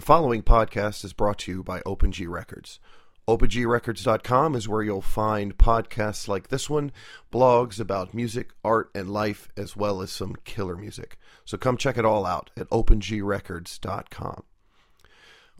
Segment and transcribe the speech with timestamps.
[0.00, 2.80] The following podcast is brought to you by OpenG Records.
[3.28, 6.90] OpenGRecords.com is where you'll find podcasts like this one,
[7.30, 11.18] blogs about music, art, and life, as well as some killer music.
[11.44, 14.44] So come check it all out at OpenGRecords.com.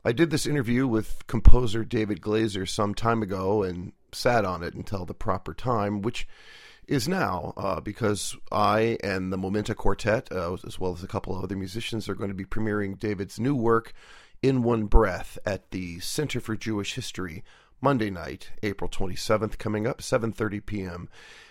[0.06, 4.72] I did this interview with composer David Glaser some time ago and sat on it
[4.72, 6.26] until the proper time, which
[6.88, 11.36] is now uh, because I and the Momenta Quartet, uh, as well as a couple
[11.36, 13.92] of other musicians, are going to be premiering David's new work,
[14.42, 17.44] In One Breath, at the Center for Jewish History
[17.82, 21.08] Monday night, April 27th, coming up 7:30 p.m.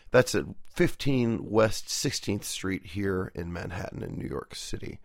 [0.10, 5.00] That's at 15 West 16th Street here in Manhattan, in New York City.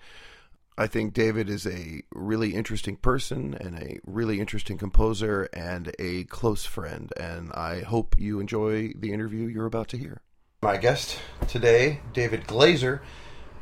[0.79, 6.25] I think David is a really interesting person and a really interesting composer and a
[6.25, 7.13] close friend.
[7.19, 10.23] And I hope you enjoy the interview you're about to hear.
[10.63, 13.03] My guest today, David Glaser.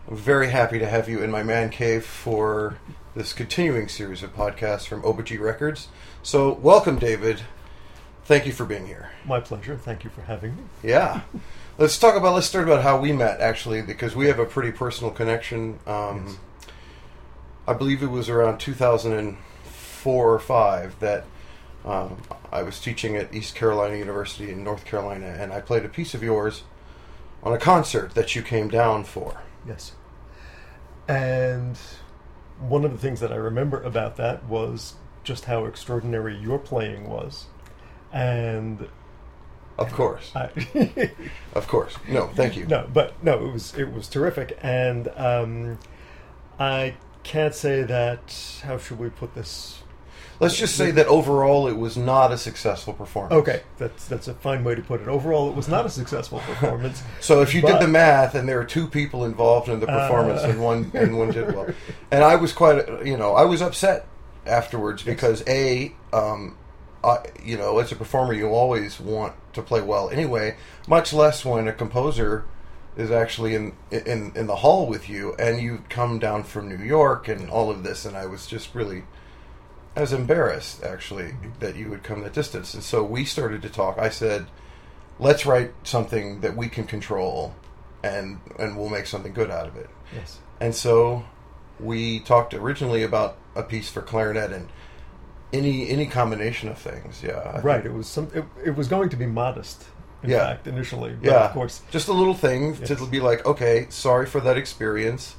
[0.08, 2.78] I'm very happy to have you in my man cave for
[3.14, 5.88] this continuing series of podcasts from OpenG Records.
[6.22, 7.42] So, welcome, David.
[8.24, 9.10] Thank you for being here.
[9.24, 9.76] My pleasure.
[9.76, 10.62] Thank you for having me.
[10.82, 11.22] Yeah.
[11.78, 14.72] let's talk about, let's start about how we met, actually, because we have a pretty
[14.72, 15.78] personal connection.
[15.86, 16.36] Um, yes
[17.66, 21.24] I believe it was around 2004 or 5 that
[21.84, 25.88] um, I was teaching at East Carolina University in North Carolina, and I played a
[25.88, 26.64] piece of yours
[27.42, 29.42] on a concert that you came down for.
[29.66, 29.92] Yes.
[31.08, 31.76] And
[32.58, 37.08] one of the things that I remember about that was just how extraordinary your playing
[37.08, 37.46] was.
[38.12, 38.88] And
[39.78, 40.32] of course.
[40.34, 40.50] I,
[41.54, 41.96] of course.
[42.08, 42.66] No, thank you.
[42.66, 45.78] No, but no, it was it was terrific and um,
[46.58, 48.60] I can't say that.
[48.64, 49.81] How should we put this?
[50.42, 53.32] Let's just say that overall it was not a successful performance.
[53.34, 55.06] Okay, that's that's a fine way to put it.
[55.06, 57.00] Overall, it was not a successful performance.
[57.20, 59.86] so if you but, did the math, and there are two people involved in the
[59.86, 61.68] performance, uh, and one and one did well,
[62.10, 64.08] and I was quite, you know, I was upset
[64.44, 66.56] afterwards because a, um,
[67.04, 70.56] I, you know, as a performer, you always want to play well anyway.
[70.88, 72.44] Much less when a composer
[72.96, 76.84] is actually in in in the hall with you, and you come down from New
[76.84, 79.04] York and all of this, and I was just really.
[79.94, 83.68] I was embarrassed actually that you would come that distance, and so we started to
[83.68, 83.98] talk.
[83.98, 84.46] I said,
[85.18, 87.54] "Let's write something that we can control,
[88.02, 90.38] and and we'll make something good out of it." Yes.
[90.60, 91.24] And so
[91.78, 94.68] we talked originally about a piece for clarinet and
[95.52, 97.22] any any combination of things.
[97.22, 97.38] Yeah.
[97.38, 97.82] I right.
[97.82, 97.94] Think.
[97.94, 98.30] It was some.
[98.34, 99.84] It, it was going to be modest
[100.22, 100.46] in yeah.
[100.46, 101.12] fact, initially.
[101.14, 101.82] But yeah, of course.
[101.90, 102.88] Just a little thing yes.
[102.88, 105.36] to be like, okay, sorry for that experience.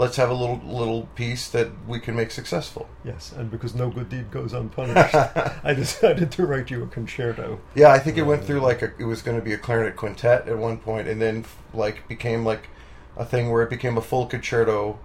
[0.00, 2.88] Let's have a little little piece that we can make successful.
[3.04, 5.14] Yes, and because no good deed goes unpunished,
[5.62, 7.60] I decided to write you a concerto.
[7.74, 9.58] Yeah, I think it went uh, through like a, it was going to be a
[9.58, 11.44] clarinet quintet at one point, and then
[11.74, 12.70] like became like
[13.18, 14.98] a thing where it became a full concerto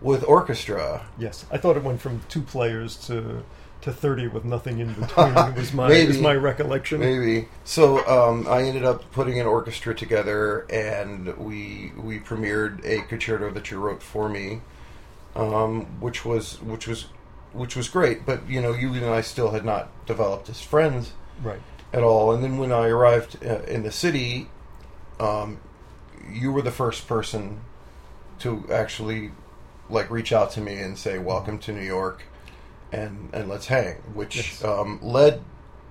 [0.00, 1.04] with orchestra.
[1.18, 3.44] Yes, I thought it went from two players to
[3.86, 7.00] to 30 with nothing in between was my maybe, was my recollection.
[7.00, 7.48] Maybe.
[7.64, 13.50] So um, I ended up putting an orchestra together and we we premiered a concerto
[13.52, 14.60] that you wrote for me
[15.36, 17.06] um, which was which was
[17.52, 21.12] which was great but you know you and I still had not developed as friends
[21.42, 21.60] right.
[21.92, 22.32] at all.
[22.32, 24.48] And then when I arrived uh, in the city
[25.20, 25.60] um,
[26.28, 27.60] you were the first person
[28.40, 29.30] to actually
[29.88, 32.24] like reach out to me and say welcome to New York
[32.92, 34.64] and and let's hang, which yes.
[34.64, 35.42] um, led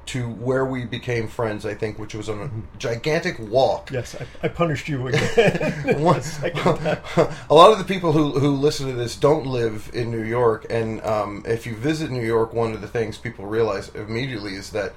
[0.07, 1.65] to where we became friends.
[1.65, 2.61] I think, which was on a mm-hmm.
[2.77, 3.91] gigantic walk.
[3.91, 6.01] Yes, I, I punished you again.
[6.01, 10.23] One, a lot of the people who who listen to this don't live in New
[10.23, 14.55] York, and um, if you visit New York, one of the things people realize immediately
[14.55, 14.93] is that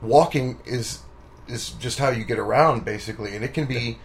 [0.00, 1.00] walking is
[1.46, 3.98] is just how you get around, basically, and it can be.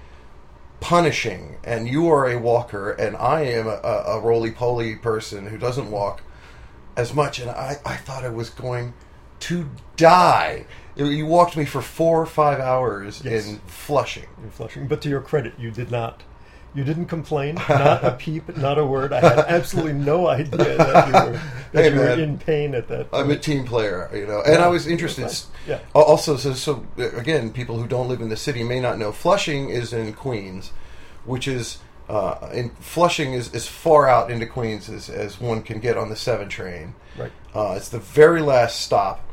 [0.80, 5.58] Punishing, and you are a walker, and I am a, a roly poly person who
[5.58, 6.22] doesn't walk
[6.96, 8.94] as much, and I, I thought I was going
[9.42, 10.66] to die.
[10.96, 13.48] You walked me for four or five hours yes.
[13.48, 14.28] in Flushing.
[14.44, 16.24] In Flushing, but to your credit, you did not.
[16.76, 19.14] You didn't complain, not a peep, not a word.
[19.14, 21.40] I had absolutely no idea that you were,
[21.72, 23.12] that hey, you man, were in pain at that.
[23.12, 23.24] Point.
[23.24, 25.30] I'm a team player, you know, and yeah, I was interested.
[25.68, 25.80] Yeah.
[25.94, 29.12] Also, so, so again, people who don't live in the city may not know.
[29.12, 30.72] Flushing is in Queens,
[31.25, 31.78] which is
[32.10, 36.10] uh, and Flushing is as far out into Queens as, as one can get on
[36.10, 36.96] the seven train.
[37.18, 37.32] Right.
[37.56, 39.28] Uh, it's the very last stop.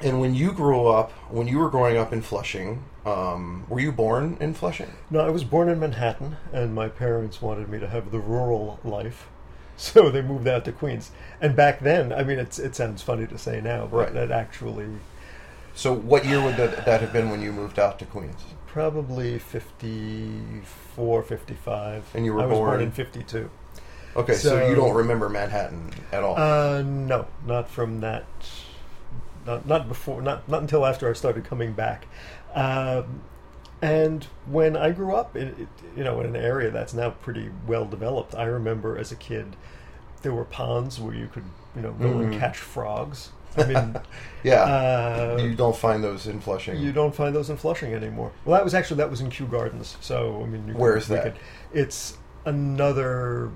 [0.00, 3.92] And when you grew up, when you were growing up in Flushing, um, were you
[3.92, 4.92] born in Flushing?
[5.10, 8.80] No, I was born in Manhattan, and my parents wanted me to have the rural
[8.84, 9.28] life,
[9.76, 11.10] so they moved out to Queens.
[11.40, 14.12] And back then, I mean, it's, it sounds funny to say now, but right.
[14.14, 14.86] that actually.
[15.74, 18.40] So, what year would that, that have been when you moved out to Queens?
[18.74, 22.04] Probably 54, 55.
[22.14, 22.50] And you were I born?
[22.50, 23.48] was born in 52.
[24.16, 26.36] Okay, so, you don't remember Manhattan at all.
[26.36, 28.24] Uh, no, not from that.
[29.46, 30.22] Not not before.
[30.22, 32.06] Not not until after I started coming back.
[32.54, 33.20] Um,
[33.82, 37.50] and when I grew up, in, it, you know, in an area that's now pretty
[37.66, 39.54] well developed, I remember as a kid,
[40.22, 41.44] there were ponds where you could,
[41.76, 42.38] you know, go and Mhm.
[42.40, 43.30] catch frogs.
[43.56, 43.96] I mean,
[44.42, 46.78] yeah, uh, you don't find those in Flushing.
[46.78, 48.32] you don't find those in Flushing anymore.
[48.44, 49.96] Well, that was actually that was in Kew Gardens.
[50.00, 51.22] So I mean, Where is that?
[51.24, 51.36] could-
[51.72, 53.50] it's another,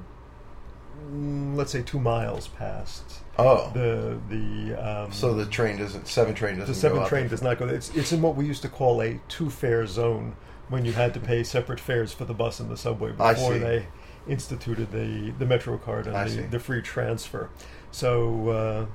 [1.00, 4.74] mm, let's say, two miles past oh, the the.
[4.74, 6.06] Um, so the train doesn't.
[6.06, 6.72] Seven train doesn't.
[6.72, 7.66] the seven go train does not go.
[7.66, 10.36] It's it's in what we used to call a two fare zone
[10.68, 13.86] when you had to pay separate fares for the bus and the subway before they
[14.28, 17.50] instituted the the Metro card and the, the free transfer.
[17.90, 18.48] So.
[18.48, 18.86] Uh,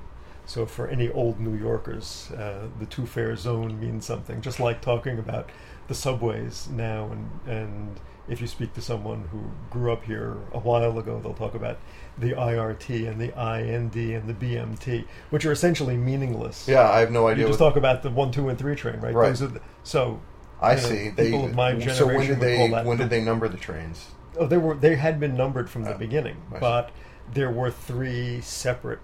[0.46, 4.40] so for any old New Yorkers, uh, the two fare zone means something.
[4.40, 5.50] Just like talking about
[5.88, 10.58] the subways now, and and if you speak to someone who grew up here a
[10.58, 11.78] while ago, they'll talk about
[12.18, 16.66] the IRT and the IND and the BMT, which are essentially meaningless.
[16.66, 17.44] Yeah, I have no idea.
[17.44, 19.14] You just talk about the one, two, and three train, right?
[19.14, 19.28] Right.
[19.28, 20.20] Those are the, so.
[20.60, 21.04] I you know, see.
[21.10, 21.44] People They.
[21.46, 22.68] of my generation so when did they?
[22.68, 24.10] When did they number the trains?
[24.38, 24.74] Oh, they were.
[24.74, 26.90] They had been numbered from the Oh, beginning, but
[27.32, 29.00] there were three separate,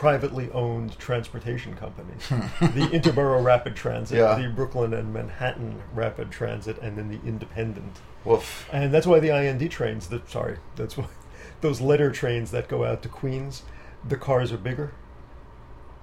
[0.00, 4.34] privately owned transportation companies: the Interborough Rapid Transit, Yeah.
[4.34, 7.98] the Brooklyn and Manhattan Rapid Transit, and then the Independent.
[8.24, 8.66] Woof.
[8.72, 10.06] And that's why the IND trains.
[10.08, 11.04] That sorry, that's why
[11.60, 13.62] those letter trains that go out to Queens,
[14.08, 14.92] the cars are bigger.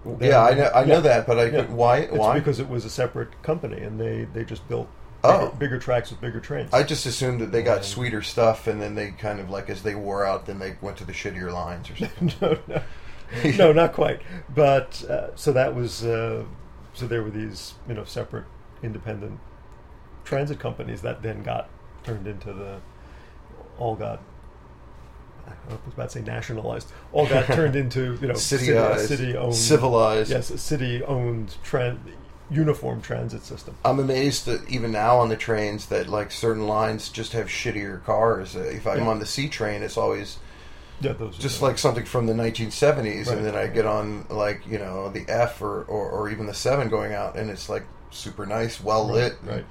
[0.05, 0.71] They're- Yeah, I know.
[0.75, 0.99] I know yeah.
[0.99, 1.61] that, but I Yeah.
[1.63, 1.97] why?
[1.97, 2.38] It's why?
[2.38, 4.88] because it was a separate company, and they they just built
[5.23, 5.55] bigger, Oh.
[5.57, 6.71] bigger tracks with bigger trains.
[6.71, 9.81] I just assumed that they got sweeter stuff, and then they kind of like as
[9.81, 12.31] they wore out, then they went to the shittier lines or something.
[12.39, 12.81] no, no,
[13.57, 14.21] no, not quite.
[14.53, 16.44] But uh, so that was uh,
[16.94, 18.45] so there were these you know separate
[18.83, 19.39] independent
[20.24, 21.69] transit companies that then got
[22.03, 22.79] turned into the
[23.77, 24.21] all got.
[25.47, 25.51] I
[25.85, 26.91] was about to say nationalized.
[27.13, 28.74] All got turned into you know city
[29.38, 30.30] owned civilized.
[30.30, 32.00] Yes, a city owned tran-
[32.50, 33.75] uniform transit system.
[33.83, 38.03] I'm amazed that even now on the trains that like certain lines just have shittier
[38.03, 38.56] cars.
[38.56, 39.07] Uh, If I'm Yeah.
[39.07, 40.38] on the C train, it's always
[40.99, 43.38] Yeah, those just like something from the 1970s, Right.
[43.38, 46.53] and then I get on like you know the F or, or, or even the
[46.53, 49.35] seven going out, and it's like super nice, well lit.
[49.44, 49.65] right.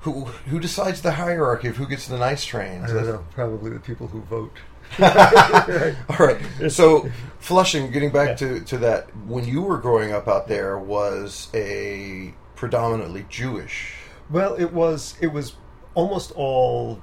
[0.00, 2.90] Who who decides the hierarchy of who gets the nice trains?
[2.90, 3.24] I don't know.
[3.32, 4.56] Probably the people who vote.
[5.00, 6.40] All right.
[6.70, 7.08] So
[7.38, 8.34] Flushing, getting back Yeah.
[8.48, 13.94] to, to that, when you were growing up out there, was a predominantly Jewish.
[14.30, 15.54] Well, it was it was
[15.94, 17.00] almost all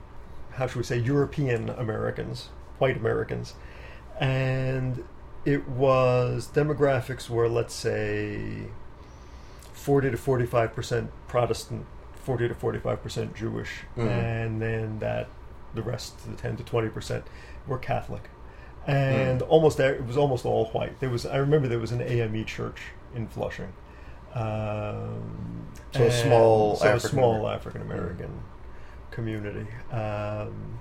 [0.52, 2.50] how should we say European Americans,
[2.80, 3.54] white Americans,
[4.20, 5.04] and
[5.46, 8.68] it was demographics were let's say
[9.74, 11.86] forty to forty five percent Protestant,
[12.16, 14.08] forty to forty five percent Jewish, Mhm.
[14.08, 15.28] and then that
[15.74, 17.24] the rest, the ten to twenty percent,
[17.68, 18.24] were Catholic,
[18.86, 21.00] and almost e- it was almost all white.
[21.00, 22.82] There was I remember there was an AME church
[23.16, 23.74] in Flushing.
[24.34, 27.56] Um, So a small so a African small American.
[27.56, 28.40] African American
[29.12, 30.80] community, um,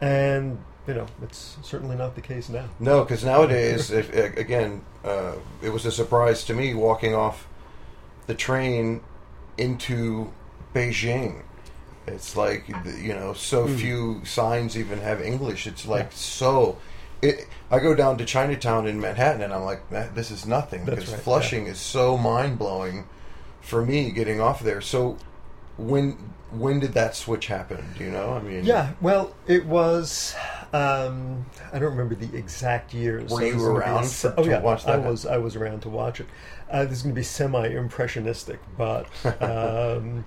[0.00, 2.66] and you know it's certainly not the case now.
[2.78, 7.46] No, because nowadays, if, again, uh, it was a surprise to me walking off
[8.26, 9.00] the train
[9.58, 10.32] into
[10.74, 11.42] Beijing.
[12.06, 13.76] It's like you know, so Mm.
[13.78, 15.66] few signs even have English.
[15.66, 16.16] It's like Yeah.
[16.16, 16.78] so.
[17.22, 21.10] It, I go down to Chinatown in Manhattan, and I'm like, this is nothing because
[21.10, 23.06] right, Flushing is so mind blowing
[23.62, 24.82] for me getting off there.
[24.82, 25.16] So,
[25.78, 26.18] when
[26.58, 27.84] when did that switch happen?
[27.96, 28.32] Do you know?
[28.32, 30.34] I mean, Yeah, well, it was.
[30.72, 33.30] Um, I don't remember the exact years.
[33.30, 34.96] Were so you this is gonna be a around for- oh to yeah, watch I
[34.96, 35.26] was.
[35.26, 36.26] I was around to watch it.
[36.70, 39.06] Uh, this is going to be semi-impressionistic, but
[39.42, 40.24] um,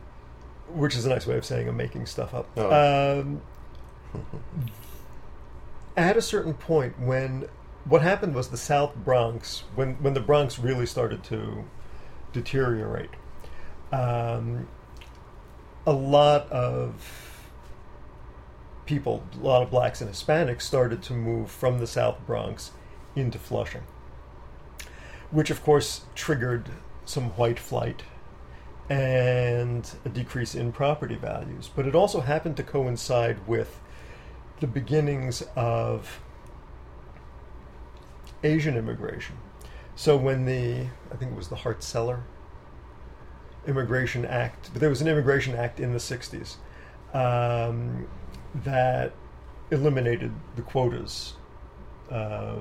[0.70, 2.48] which is a nice way of saying I'm making stuff up.
[2.56, 3.20] Oh.
[3.22, 3.42] Um,
[5.98, 7.48] at a certain point, when
[7.86, 11.66] what happened was the South Bronx, when when the Bronx really started to
[12.34, 13.10] deteriorate,
[13.92, 14.68] um,
[15.88, 17.48] a lot of
[18.86, 22.72] people, a lot of blacks and Hispanics, started to move from the South Bronx
[23.16, 23.84] into Flushing,
[25.32, 26.70] which of course triggered
[27.06, 28.04] some white flight
[28.90, 31.70] and a decrease in property values.
[31.74, 33.80] But it also happened to coincide with
[34.60, 36.20] the beginnings of
[38.44, 39.38] Asian immigration.
[39.96, 42.24] So when the, I think it was the Hart Celler
[43.68, 46.56] Immigration Act, but there was an Immigration Act in the 60s
[47.14, 48.08] um,
[48.56, 49.14] that
[49.72, 51.34] eliminated the quotas,
[52.10, 52.56] uh,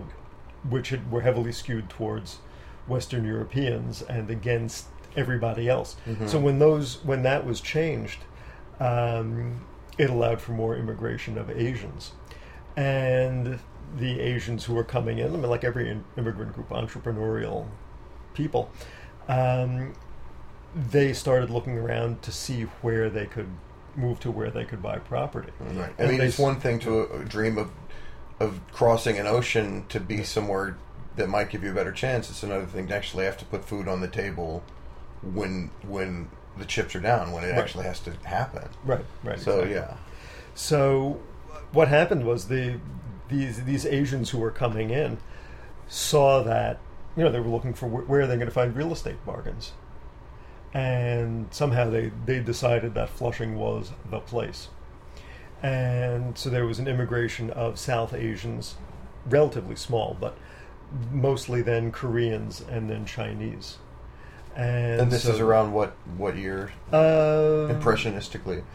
[0.68, 2.38] which had, were heavily skewed towards
[2.88, 4.86] Western Europeans and against
[5.16, 5.96] everybody else.
[6.06, 6.28] Mhm.
[6.28, 8.20] So when those when that was changed,
[8.80, 9.60] um,
[9.98, 12.12] it allowed for more immigration of Asians,
[12.76, 13.58] and
[13.96, 15.28] the Asians who were coming in.
[15.32, 17.66] I mean, like every in- immigrant group, entrepreneurial
[18.34, 18.70] people.
[19.28, 19.94] Um,
[20.76, 23.48] they started looking around to see where they could
[23.96, 25.50] move to where they could buy property.
[25.60, 25.92] Right.
[25.98, 27.70] I And mean, it's one thing to uh, dream of
[28.38, 30.76] of crossing an ocean to be somewhere
[31.16, 32.28] that might give you a better chance.
[32.28, 34.62] It's another thing to actually have to put food on the table
[35.22, 36.28] when when
[36.58, 37.58] the chips are down, when it Right.
[37.58, 38.68] actually has to happen.
[38.84, 39.40] Right, right.
[39.40, 39.74] So exactly.
[39.74, 39.94] yeah,
[40.54, 41.20] So
[41.72, 42.78] what happened was the
[43.30, 45.16] these these Asians who were coming in
[45.88, 46.78] saw that
[47.16, 49.24] you know they were looking for wh- where are they going to find real estate
[49.24, 49.72] bargains,
[50.76, 54.68] and somehow they they decided that Flushing was the place,
[55.62, 58.74] and so there was an immigration of South Asians,
[59.24, 60.36] relatively small, but
[61.10, 63.78] mostly then Koreans and then Chinese.
[64.54, 68.62] And, and this so, is around what what year uh, impressionistically?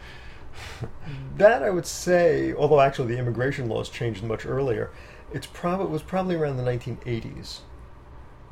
[1.38, 4.90] That I would say, although actually the immigration laws changed much earlier,
[5.32, 7.60] it's probably it was probably around the 1980s,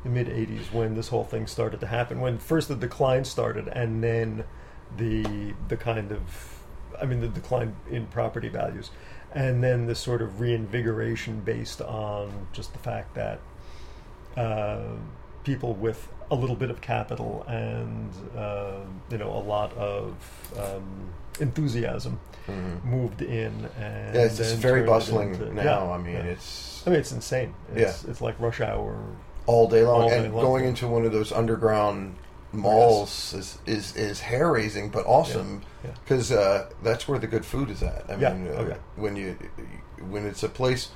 [0.03, 2.19] the mid 80s, when this whole thing started to happen.
[2.21, 4.43] When first the decline started, and then
[4.97, 6.21] the the kind of,
[7.01, 8.91] I mean, the decline in property values,
[9.33, 13.39] and then the sort of reinvigoration based on just the fact that
[14.37, 14.81] uh,
[15.43, 18.77] people with a little bit of capital and uh,
[19.09, 20.15] you know a lot of
[20.57, 22.83] um, enthusiasm Mhm.
[22.83, 25.63] moved in and Yeah, it's, very it bustling into- now.
[25.63, 26.23] yeah, I mean, yeah.
[26.23, 27.53] it's I mean it's insane.
[27.75, 28.97] It's, it's like rush hour.
[29.51, 30.43] All day long, All day and long.
[30.43, 32.15] going into one of those underground
[32.53, 35.91] malls is is, is hair raising, but awesome Yeah.
[36.03, 38.05] because uh, that's where the good food is at.
[38.09, 38.77] I Yeah, mean, uh, okay.
[38.95, 39.37] when you
[40.09, 40.89] when it's a place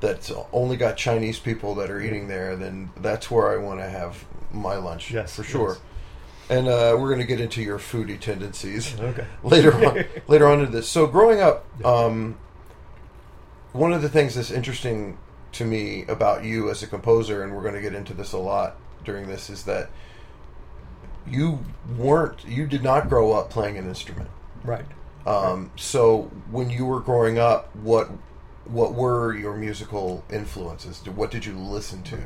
[0.00, 3.88] that's only got Chinese people that are eating there, then that's where I want to
[3.88, 5.10] have my lunch.
[5.10, 5.70] Yes, for sure.
[5.72, 5.80] yes.
[6.48, 9.26] And uh, we're going to get into your foodie tendencies Okay.
[9.44, 10.04] later on.
[10.26, 10.88] later on in this.
[10.88, 12.36] So growing up, um,
[13.72, 15.16] one of the things that's interesting
[15.52, 18.38] to me about you as a composer, and we're going to get into this a
[18.38, 19.90] lot during this, is that
[21.26, 21.60] you
[21.96, 24.30] weren't, you did not grow up playing an instrument.
[24.64, 24.84] Right.
[25.26, 28.10] Um, so when you were growing up, what
[28.64, 31.04] what were your musical influences?
[31.06, 32.18] What did you listen to?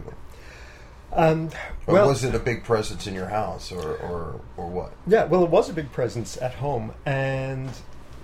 [1.13, 1.51] Um,
[1.87, 4.93] Or was it a big presence in your house, or or, or what?
[5.07, 7.71] Yeah, well, it was a big presence at home, and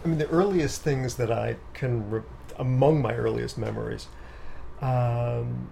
[0.04, 2.22] I mean, the earliest things that I can, re-
[2.58, 4.06] among my earliest memories,
[4.80, 5.68] um,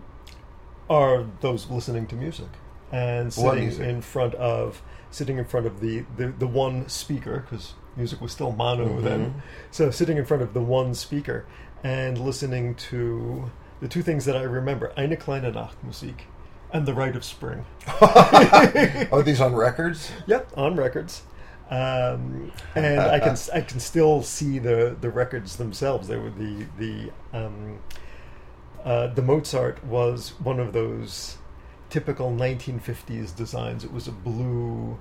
[0.91, 2.49] are those listening to music
[2.93, 3.87] and sitting music?
[3.87, 8.33] in front of sitting in front of the the, the one speaker because music was
[8.33, 9.03] still mono Mhm.
[9.03, 11.45] then, so sitting in front of the one speaker
[11.85, 13.51] and listening to
[13.81, 16.21] the two things that I remember: Eine kleine Nachtmusik
[16.73, 17.65] and The Rite of Spring.
[18.01, 20.11] Are these on records?
[20.27, 21.23] Yep, on records.
[21.71, 26.09] Um, and I can I can still see the, the records themselves.
[26.09, 27.79] They were the the um,
[28.89, 31.37] uh, the Mozart was one of those
[31.91, 33.85] typical 1950s designs.
[33.85, 34.99] It was a blue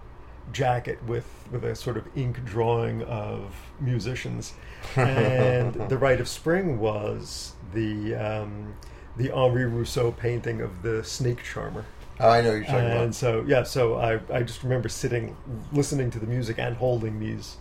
[0.51, 4.53] jacket with with a sort of ink drawing of musicians,
[4.95, 8.73] and the Rite of Spring was the um,
[9.15, 11.85] the Henri Rousseau painting of the snake charmer.
[12.19, 13.03] I know you're talking And about.
[13.03, 15.37] And so, yeah, so I, I just remember sitting,
[15.71, 17.57] listening to the music and holding these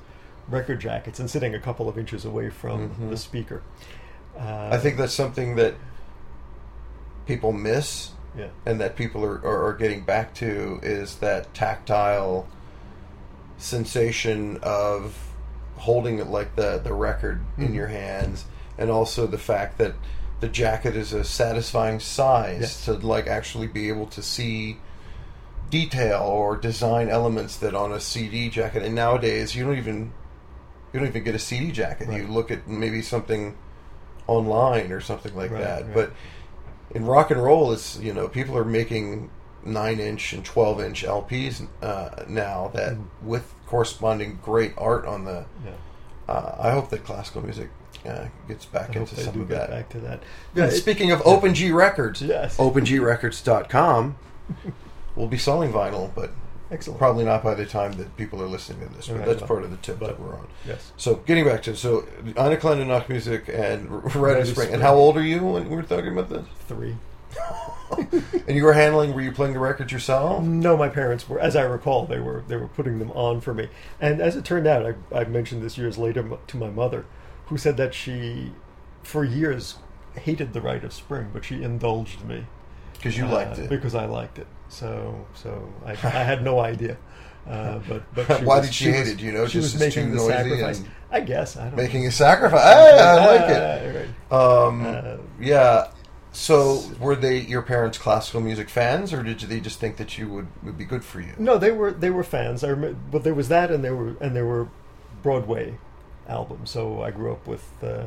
[0.48, 3.10] record jackets and sitting a couple of inches away from Mhm.
[3.10, 3.62] the speaker.
[4.38, 5.74] Uh, I think that's something that
[7.26, 12.46] people miss yeah, and that people are, are, are getting back to is that tactile
[13.58, 15.16] sensation of
[15.76, 17.74] holding it like the, the record in Mhm.
[17.74, 18.44] your hands
[18.78, 19.94] and also the fact that
[20.40, 22.84] the jacket is a satisfying size Yes.
[22.84, 24.78] to like actually be able to see
[25.70, 30.12] detail or design elements that on a CD jacket and nowadays you don't even
[30.92, 33.56] you don't even get a CD jacket you look at maybe something
[34.26, 35.94] online or something like Right, that right.
[35.94, 36.12] but
[36.94, 39.30] in rock and roll it's you know people are making
[39.64, 43.04] 9 inch and 12 inch LPs uh, now that Mhm.
[43.22, 45.72] with corresponding great art on the yeah.
[46.32, 47.70] uh, I hope that classical music
[48.08, 50.22] uh, gets back I into some of get that back to that.
[50.54, 52.56] yeah, Yeah, it- speaking of Open G Records, Yes.
[52.58, 54.16] OpenGRecords.com
[55.16, 56.30] will be selling vinyl, but
[56.70, 56.98] excellent.
[56.98, 59.08] probably not by the time that people are listening to this.
[59.08, 60.46] But Right, that's well, part of the tip that we're on.
[60.66, 62.06] Yes, So getting back to so
[62.36, 64.72] Eine kleine Nachtmusik and Rite of Spring.
[64.72, 66.44] And how old are you when we were talking about this?
[66.68, 66.96] three.
[68.48, 69.14] and you were handling?
[69.14, 70.42] Were you playing the records yourself?
[70.42, 73.52] No, my parents were, as I recall, they were they were putting them on for
[73.54, 73.68] me.
[74.00, 77.04] And as it turned out, I, I mentioned this years later to my mother,
[77.46, 78.52] who said that she,
[79.02, 79.76] for years,
[80.14, 82.46] hated the Rite of Spring, but she indulged me
[82.94, 83.68] Because you uh, liked it.
[83.68, 84.46] because I liked it.
[84.68, 86.96] So so I, I had no idea
[87.48, 89.18] Uh, but but Why was- did she hate was- it?
[89.18, 90.82] Do you know, she just was making the sacrifice.
[91.10, 92.60] I guess I don't Making a sacrifice.
[92.62, 93.96] Hey, I like it.
[93.96, 94.32] it.
[94.32, 95.88] Um, Uh, yeah.
[96.32, 100.28] So, were they your parents classical music fans, or did they just think that you
[100.28, 101.32] would would be good for you?
[101.38, 102.62] No, they were they were fans.
[102.62, 104.68] I remember, but there was that, and there were and there were
[105.22, 105.78] Broadway
[106.28, 106.70] albums.
[106.70, 108.06] So I grew up with uh,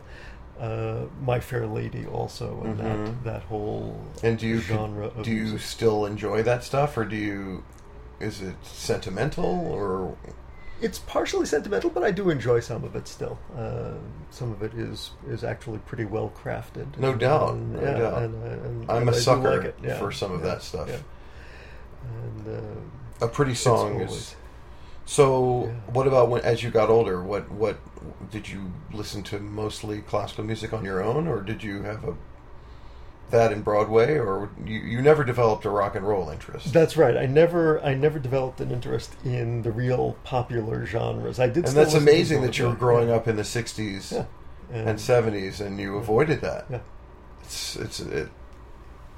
[0.59, 2.83] uh, My Fair Lady also, and Mhm.
[3.23, 5.61] that that whole And do you genre of do you music.
[5.61, 7.63] still enjoy that stuff, or do you?
[8.19, 10.15] Is it sentimental, or
[10.81, 13.37] It's partially sentimental, but I do enjoy some of it still.
[13.57, 13.91] Uh,
[14.31, 16.97] some of it is is actually pretty well crafted.
[16.97, 18.21] No doubt, And, no yeah, doubt.
[18.23, 19.75] And, uh, and, I'm and a I do sucker like.
[19.83, 20.89] Yeah, for some of yeah, that stuff.
[22.03, 22.47] And
[23.21, 24.35] uh, a pretty song is?
[25.09, 25.91] So, Yeah.
[25.91, 27.23] what about when as you got older?
[27.23, 27.79] What what
[28.29, 32.13] did you listen to mostly classical music on your own, or did you have a
[33.31, 36.73] that in Broadway, or you you never developed a rock and roll interest?
[36.73, 37.17] That's right.
[37.17, 41.39] I never, I never developed an interest in the real popular genres.
[41.39, 43.15] I did, and that's amazing that you were growing yeah.
[43.15, 44.25] up in the '60s Yeah.
[44.71, 46.67] and '70s, and you avoided that.
[46.69, 46.79] Yeah.
[47.41, 48.29] It's it's it,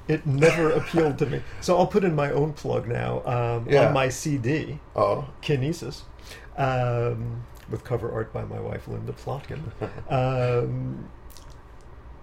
[0.08, 1.42] It never appealed to me.
[1.60, 3.22] So I'll put in my own plug now.
[3.24, 3.86] Um, Yeah.
[3.88, 6.02] On my CD, oh Kinesis,
[6.56, 9.60] um, with cover art by my wife Linda Plotkin.
[10.10, 11.08] Um,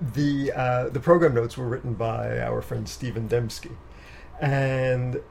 [0.02, 3.76] the uh, the program notes were written by our friend Stephen Dembski,
[4.40, 5.22] and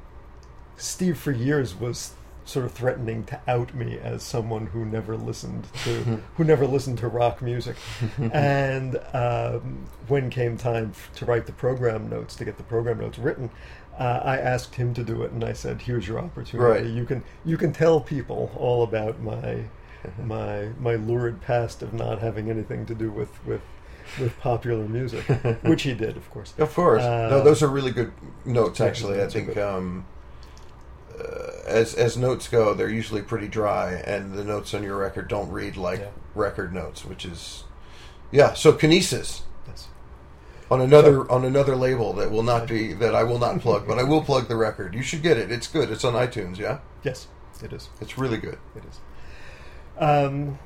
[0.76, 2.12] Steve for years was
[2.48, 5.90] sort of threatening to out me as someone who never listened to
[6.36, 7.76] who never listened to rock music.
[8.32, 12.98] and um, when came time f- to write the program notes to get the program
[12.98, 13.50] notes written.
[13.98, 16.58] Uh, I asked him to do it, and I said, "Here's your opportunity.
[16.58, 16.86] Right.
[16.86, 19.64] You can you can tell people all about my
[20.22, 23.62] my my lurid past of not having anything to do with with
[24.18, 25.24] with popular music,
[25.62, 26.54] which he did, of course.
[26.58, 27.02] Of course.
[27.02, 28.12] Uh, no, those are really good
[28.46, 28.80] notes.
[28.80, 30.06] Actually, I think um,
[31.66, 35.50] as as notes go, they're usually pretty dry, and the notes on your record don't
[35.50, 36.06] read like Yeah.
[36.34, 37.64] record notes, which is
[38.30, 38.54] yeah.
[38.54, 39.88] So Kinesis Yes.
[40.70, 43.98] on another on another label that will not be that I will not plug, but
[43.98, 44.94] I will plug the record.
[44.94, 45.50] You should get it.
[45.50, 45.90] It's good.
[45.90, 46.58] It's on iTunes.
[46.58, 47.28] Yeah, Yes,
[47.62, 47.88] it is.
[48.00, 48.58] it's really good.
[48.76, 49.00] It is.
[49.98, 50.58] Um,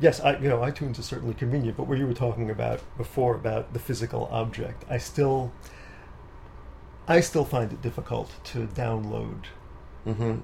[0.00, 3.34] yes, I, you know, iTunes is certainly convenient, but what you were talking about before
[3.34, 5.52] about the physical object, I still,
[7.08, 9.44] I still find it difficult to download
[10.04, 10.36] hmm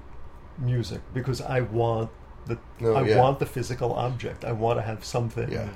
[0.57, 2.09] music because I want
[2.45, 3.17] the, No, I yeah.
[3.17, 4.43] want the physical object.
[4.43, 5.51] I want to have something.
[5.51, 5.69] Yeah.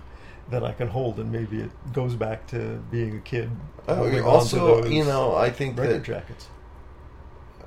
[0.50, 3.50] That I can hold, and maybe it goes back to being a kid.
[3.88, 6.48] Oh, you also, you know, I think that jackets.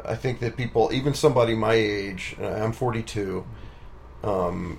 [0.04, 3.46] I think that people, even somebody my age, uh, I'm 42.
[4.22, 4.78] Um,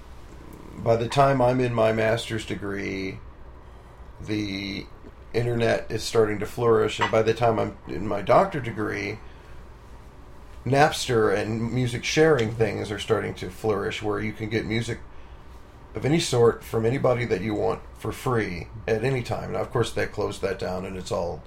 [0.78, 3.18] by the time I'm in my master's degree,
[4.22, 4.86] the
[5.34, 9.18] internet is starting to flourish, and by the time I'm in my doctorate degree,
[10.70, 15.00] Napster and music sharing things are starting to flourish, where you can get music
[15.96, 19.54] of any sort from anybody that you want for free at any time.
[19.54, 21.42] Now, of course, they closed that down and it's all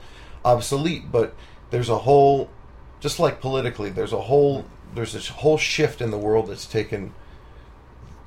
[0.45, 1.35] obsolete, but
[1.71, 2.51] there's a whole,
[2.99, 7.15] just like politically, there's a whole, there's this whole shift in the world that's taken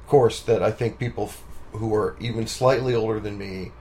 [0.07, 3.71] course that I think people f- who are even slightly older than me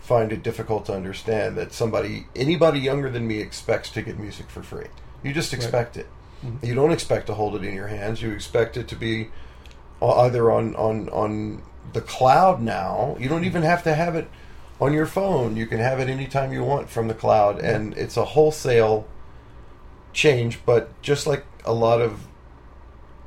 [0.00, 4.50] find it difficult to understand that somebody, anybody younger than me, expects to get music
[4.50, 4.88] for free.
[5.24, 6.06] You just expect it.
[6.44, 6.64] Mhm.
[6.66, 8.22] You don't expect to hold it in your hands.
[8.22, 9.30] You expect it to be
[10.02, 13.16] uh, either on on on the cloud now.
[13.18, 14.28] You don't even have to have it
[14.80, 15.56] on your phone.
[15.56, 19.06] You can have it anytime you want from the cloud, and it's a wholesale
[20.12, 20.60] change.
[20.66, 22.26] But just like a lot of,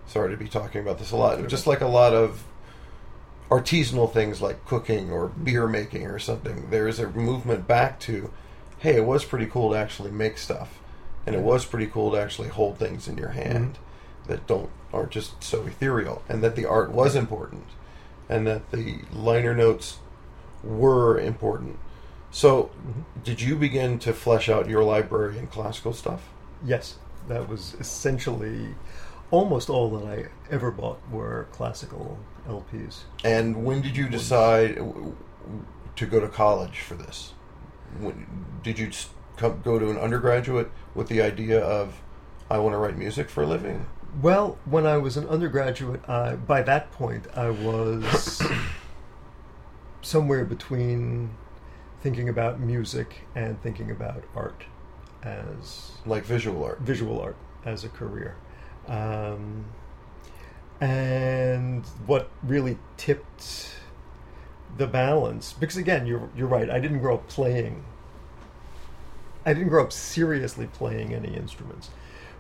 [0.05, 2.43] sorry to be talking about this a lot, just like a lot of
[3.49, 8.29] artisanal things like cooking or beer making or something, there is a movement back to,
[8.79, 10.77] hey, it was pretty cool to actually make stuff,
[11.27, 14.31] and it was pretty cool to actually hold things in your hand mm-hmm.
[14.31, 17.65] that don't aren't just so ethereal, and that the art was important,
[18.29, 19.99] and that the liner notes
[20.63, 21.77] were important.
[22.31, 23.01] So, mm-hmm.
[23.23, 26.29] did you begin to flesh out your library in classical stuff?
[26.65, 28.75] Yes, that was essentially
[29.29, 33.01] almost all that I ever bought were classical LPs.
[33.25, 34.75] And when did you decide
[35.97, 37.33] to go to college for this?
[37.99, 38.91] When, did you
[39.37, 42.01] come, go to an undergraduate with the idea of,
[42.49, 43.85] I want to write music for a living?
[44.21, 48.41] Well, when I was an undergraduate, uh, by that point, I was
[50.01, 51.35] somewhere between
[52.01, 54.63] thinking about music and thinking about art
[55.23, 56.79] as Like visual art?
[56.79, 58.35] visual art as a career.
[58.87, 59.65] Um,
[60.79, 63.75] and what really tipped
[64.77, 67.83] the balance, because again, you're, you're right, I didn't grow up playing,
[69.47, 71.89] I didn't grow up seriously playing any instruments.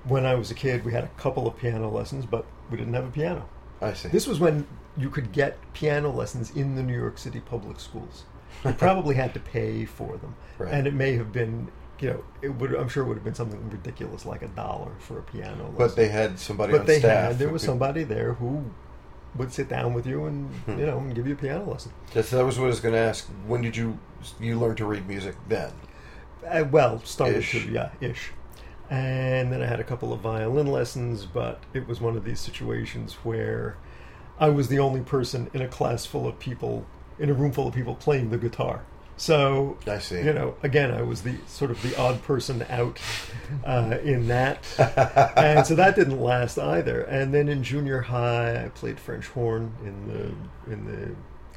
[0.03, 2.93] when I was a kid, we had a couple of piano lessons, but we didn't
[2.93, 3.47] have a piano.
[3.81, 4.07] I see.
[4.09, 4.65] This was when
[4.95, 8.23] you could get piano lessons in the New York City public schools.
[8.63, 10.73] You probably had to pay for them, Right.
[10.73, 12.73] and it may have been, you know, it would.
[12.73, 15.75] I'm sure it would have been something ridiculous like a dollar for a piano lesson.
[15.77, 17.29] but they had somebody but on they staff.
[17.31, 18.63] had there was could- somebody there who
[19.35, 20.79] would sit down with you and Hmm.
[20.79, 21.91] you know and give you a piano lesson.
[22.13, 23.25] That's, that was what I was going to ask.
[23.45, 23.99] When did you
[24.39, 25.35] you learn to read music?
[25.49, 25.71] Then.
[26.45, 27.51] Uh, well, started Ish.
[27.51, 28.31] to yeah, ish.
[28.89, 32.39] And then I had a couple of violin lessons, but it was one of these
[32.39, 33.77] situations where
[34.39, 36.85] I was the only person in a class full of people,
[37.19, 38.83] in a room full of people playing the guitar.
[39.17, 40.21] So, I see.
[40.21, 42.99] you know, again, I was the sort of the odd person out
[43.65, 44.63] uh, in that.
[45.35, 47.01] and so that didn't last either.
[47.01, 51.15] And then in junior high, I played French horn in the in the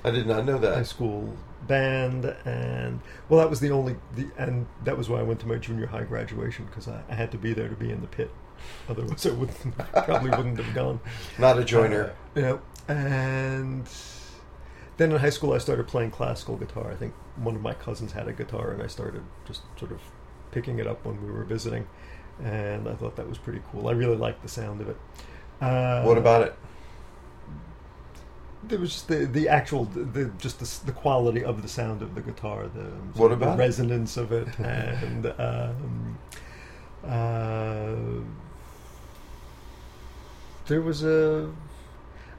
[0.09, 4.29] I did not know that high school band and well that was the only the
[4.39, 7.31] and that was why i went to my junior high graduation because I, I had
[7.33, 8.31] to be there to be in the pit.
[8.89, 11.01] Otherwise i wouldn't probably wouldn't have gone.
[11.39, 12.05] Not a joiner.
[12.05, 13.89] uh, you know and
[14.97, 16.91] then in high school i started playing classical guitar.
[16.91, 20.01] I think one of my cousins had a guitar and i started just sort of
[20.51, 21.87] picking it up when we were visiting
[22.43, 23.89] and i thought that was pretty cool.
[23.89, 24.97] I really liked the sound of it.
[25.61, 26.55] Uh, what about it?
[28.63, 32.03] There was just the the actual the, the just the, the quality of the sound
[32.03, 32.85] of the guitar the
[33.19, 36.19] What of the resonance of it and um,
[37.07, 37.95] uh,
[40.67, 41.51] there was a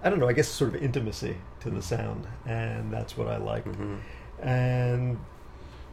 [0.04, 3.38] I don't know I guess sort of intimacy to the sound and that's what I
[3.38, 3.96] liked hmm
[4.42, 5.20] and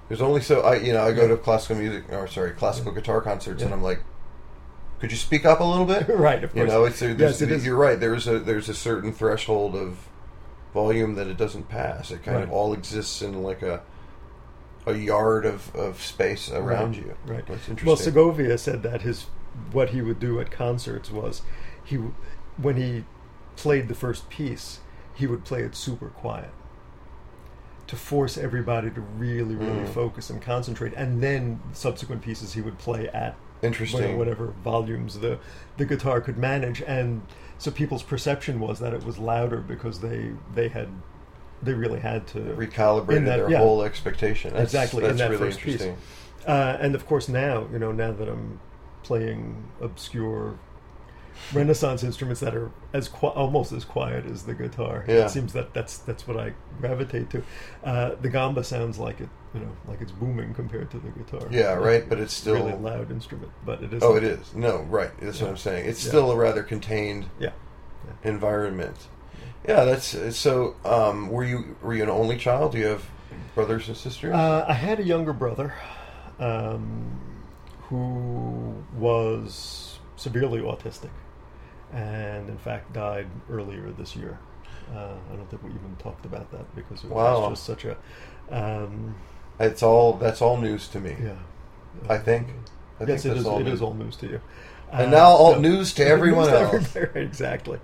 [0.08, 3.20] There's only so I you know I go to classical music or sorry classical guitar
[3.20, 4.00] concerts and I'm like,
[5.00, 6.08] could you speak up a little bit?
[6.08, 6.70] right of You course.
[6.72, 7.66] know, it's a, Yes, there's, it is.
[7.66, 7.98] you're right.
[8.00, 10.08] There's a there's a certain threshold of
[10.72, 12.10] volume that it doesn't pass.
[12.10, 13.82] It kind of all exists in like a
[14.86, 17.16] a yard of, of space around Right, you.
[17.26, 17.46] right.
[17.46, 17.86] That's interesting.
[17.86, 17.96] Well.
[17.96, 19.26] Segovia said that his
[19.72, 21.42] what he would do at concerts was
[21.84, 21.96] he
[22.56, 23.04] when he
[23.56, 24.80] played the first piece,
[25.14, 26.50] he would play it super quiet
[27.86, 29.88] to force everybody to really, really Mm.
[29.88, 34.10] focus and concentrate, and then subsequent pieces he would play at Interesting.
[34.12, 35.38] you whatever volumes the
[35.76, 37.22] the guitar could manage, and
[37.58, 40.88] so people's perception was that it was louder because they they had
[41.62, 43.58] they really had to recalibrate their yeah.
[43.58, 44.52] whole expectation.
[44.52, 45.82] That's, Exactly, in That's that really first piece.
[45.82, 45.98] interesting.
[46.46, 48.60] Uh, and of course now, you know, now that I'm
[49.02, 50.58] playing obscure
[51.52, 55.24] Renaissance instruments that are as qui- almost as quiet as the guitar, Yeah.
[55.26, 57.42] it seems that that's that's what I gravitate to.
[57.84, 61.48] Uh, the gamba sounds like it, you know, like it's booming compared to the guitar.
[61.50, 64.02] Yeah, Like, right, but it's still- really loud instrument, but it is.
[64.02, 64.54] Oh, it is.
[64.54, 65.10] No, right.
[65.20, 65.88] That's what I'm saying.
[65.88, 66.08] It's Yeah.
[66.10, 67.50] still a rather contained Yeah.
[68.24, 69.08] environment.
[69.66, 70.76] Yeah, that's so.
[70.84, 72.72] Um, were you were you an only child?
[72.72, 73.04] Do you have
[73.54, 74.34] brothers and sisters?
[74.34, 75.74] Uh, I had a younger brother
[76.38, 77.20] um,
[77.88, 81.10] who was severely autistic
[81.92, 84.38] and, in fact, died earlier this year.
[84.94, 87.40] Uh, I don't think we even talked about that because it Wow.
[87.40, 87.96] was just such a.
[88.50, 89.14] Um,
[89.60, 91.14] it's all that's all news to me.
[91.22, 91.32] yeah.
[92.08, 92.48] I think.
[93.00, 93.82] I yes, think it that's all It news.
[93.82, 94.40] all news to you.
[94.90, 95.60] And Uh, now all no.
[95.60, 96.96] news to everyone News to else.
[96.96, 97.78] everybody, exactly.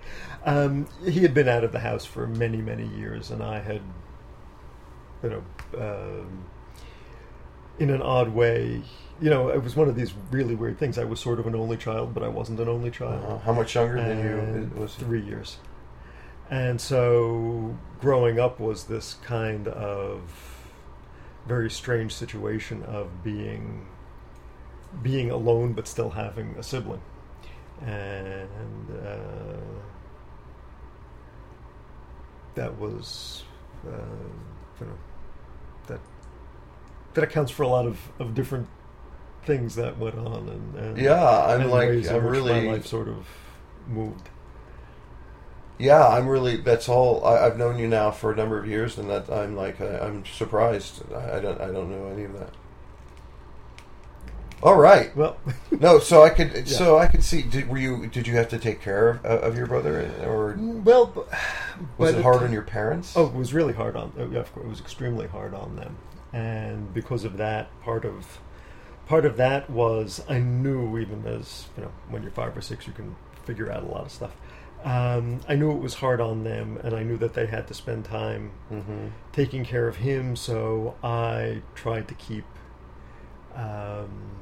[0.46, 3.80] Um, he had been out of the house for many, many years, and I had,
[5.22, 5.42] you know,
[5.78, 6.44] um,
[7.78, 8.82] in an odd way,
[9.24, 10.98] you know, it was one of these really weird things.
[10.98, 13.24] I was sort of an only child, but I wasn't an only child.
[13.24, 14.94] Uh, how much younger than you it was?
[14.96, 15.56] three years.
[16.50, 20.20] And so growing up was this kind of
[21.46, 23.86] very strange situation of being
[25.02, 27.00] being alone but still having a sibling.
[27.80, 29.56] And uh,
[32.56, 33.44] that was
[33.86, 33.90] uh,
[34.80, 34.98] you know
[35.86, 36.00] that
[37.14, 38.68] that accounts for a lot of, of different
[39.44, 43.08] things that went on and, and Yeah, I'm and like I'm really my life sort
[43.08, 43.26] of
[43.86, 44.28] moved.
[45.78, 46.56] Yeah, I'm really.
[46.56, 47.24] That's all.
[47.24, 49.98] I, I've known you now for a number of years, and that I'm like I,
[49.98, 51.02] I'm surprised.
[51.12, 51.60] I, I don't.
[51.60, 52.50] I don't know any of that.
[54.62, 55.14] All right.
[55.16, 55.36] Well,
[55.80, 56.52] No, so I could.
[56.54, 56.64] Yeah.
[56.64, 57.42] So I could see.
[57.42, 58.06] Did were you?
[58.06, 61.20] Did you have to take care of, uh, of your brother, or well, b-
[61.98, 63.14] was it hard on your parents?
[63.16, 64.12] Oh, it was really hard on.
[64.18, 65.98] oh, Yeah, of course, it was extremely hard on them,
[66.32, 68.38] and because of that, part of
[69.06, 72.86] part of that was I knew even as you know when you're five or six,
[72.86, 74.34] you can figure out a lot of stuff.
[74.84, 77.74] Um, I knew it was hard on them, and I knew that they had to
[77.74, 80.36] spend time hmm taking care of him.
[80.36, 82.44] So I tried to keep.
[83.54, 84.40] Um,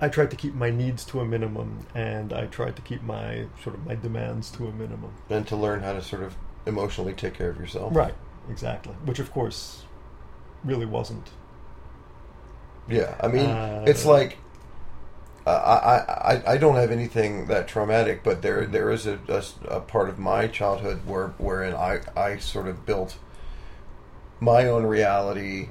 [0.00, 3.46] I tried to keep my needs to a minimum, and I tried to keep my
[3.62, 5.12] sort of my demands to a minimum.
[5.28, 7.94] And to learn how to sort of emotionally take care of yourself.
[7.94, 8.14] Right,
[8.48, 8.94] exactly.
[9.04, 9.84] Which, of course,
[10.64, 11.30] really wasn't.
[12.90, 13.14] Yeah.
[13.20, 14.36] I mean, Uh, it's like
[15.46, 19.80] I, I I don't have anything that traumatic, but there there is a, a, a
[19.80, 23.16] part of my childhood where wherein I I sort of built
[24.38, 25.68] my own reality.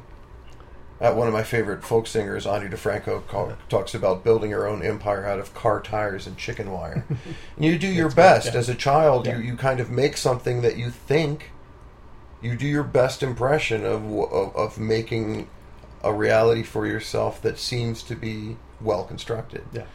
[1.02, 4.84] Uh, one of my favorite folk singers, Ani DiFranco, call, talks about building your own
[4.84, 7.06] empire out of car tires and chicken wire.
[7.08, 7.18] and
[7.66, 8.60] you do your best right, yeah.
[8.60, 9.26] as a child.
[9.26, 9.38] Yeah.
[9.38, 11.52] You you kind of make something that you think.
[12.42, 15.48] You do your best impression of of, of making
[16.04, 19.64] a reality for yourself that seems to be well constructed.
[19.74, 19.86] Yeah.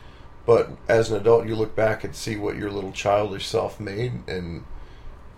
[0.47, 4.12] But as an adult, you look back and see what your little childish self made,
[4.29, 4.64] and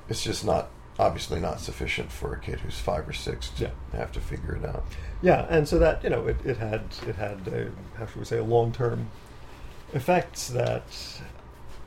[0.08, 3.70] it's just not obviously not sufficient for a kid who's five or six to Yeah.
[3.98, 4.82] have to figure it out.
[5.22, 8.24] Yeah, and so that you know, it, it had it had a, how should we
[8.24, 9.08] say long term
[9.92, 10.82] effects that,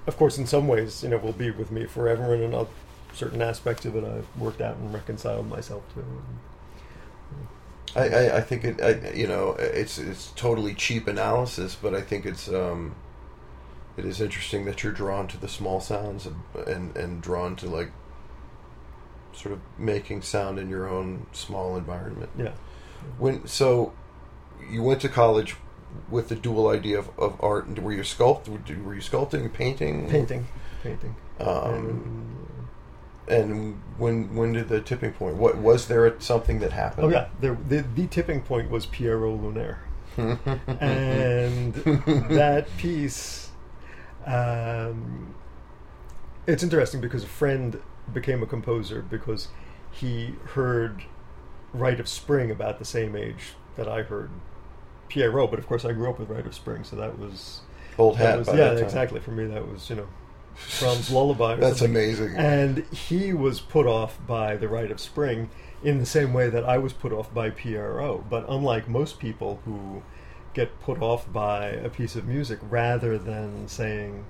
[0.07, 2.69] of course, in some ways, you know, will be with me forever, and in other
[3.13, 6.03] certain aspects of it, I've worked out and reconciled myself to.
[7.95, 12.01] I, I, I think it, I, you know, it's it's totally cheap analysis, but I
[12.01, 12.95] think it's um,
[13.97, 16.35] it is interesting that you're drawn to the small sounds and
[16.67, 17.91] and, and drawn to like
[19.33, 22.29] sort of making sound in your own small environment.
[22.37, 22.51] Yeah,
[23.17, 23.93] When so,
[24.69, 25.55] you went to college
[26.09, 27.65] with the dual idea of, of art.
[27.65, 28.47] and Were you sculpt?
[28.47, 30.47] Were you sculpting, painting, painting,
[30.83, 31.15] painting.
[31.39, 32.48] Um,
[33.29, 35.35] and when when did the tipping point?
[35.35, 37.05] What was there something that happened?
[37.05, 39.77] Oh yeah, there, the the tipping point was Pierrot Lunaire,
[40.79, 43.49] and that piece.
[44.25, 45.35] Um,
[46.45, 47.81] it's interesting because a friend
[48.13, 49.47] became a composer because
[49.91, 51.03] he heard
[51.73, 54.29] Rite of Spring about the same age that I heard
[55.07, 57.61] Pierrot, but of course I grew up with Rite of Spring, so that was
[57.97, 58.37] Old hat.
[58.39, 59.19] was- yeah, exactly.
[59.19, 60.07] For me, that was you know
[60.79, 61.55] Brahms' Lullaby.
[61.55, 61.95] That's something.
[61.95, 62.35] amazing.
[62.35, 65.49] And he was put off by the Rite of Spring
[65.83, 68.29] in the same way that I was put off by Pierrot.
[68.29, 70.03] But unlike most people who
[70.53, 74.25] get put off by a piece of music, rather than saying,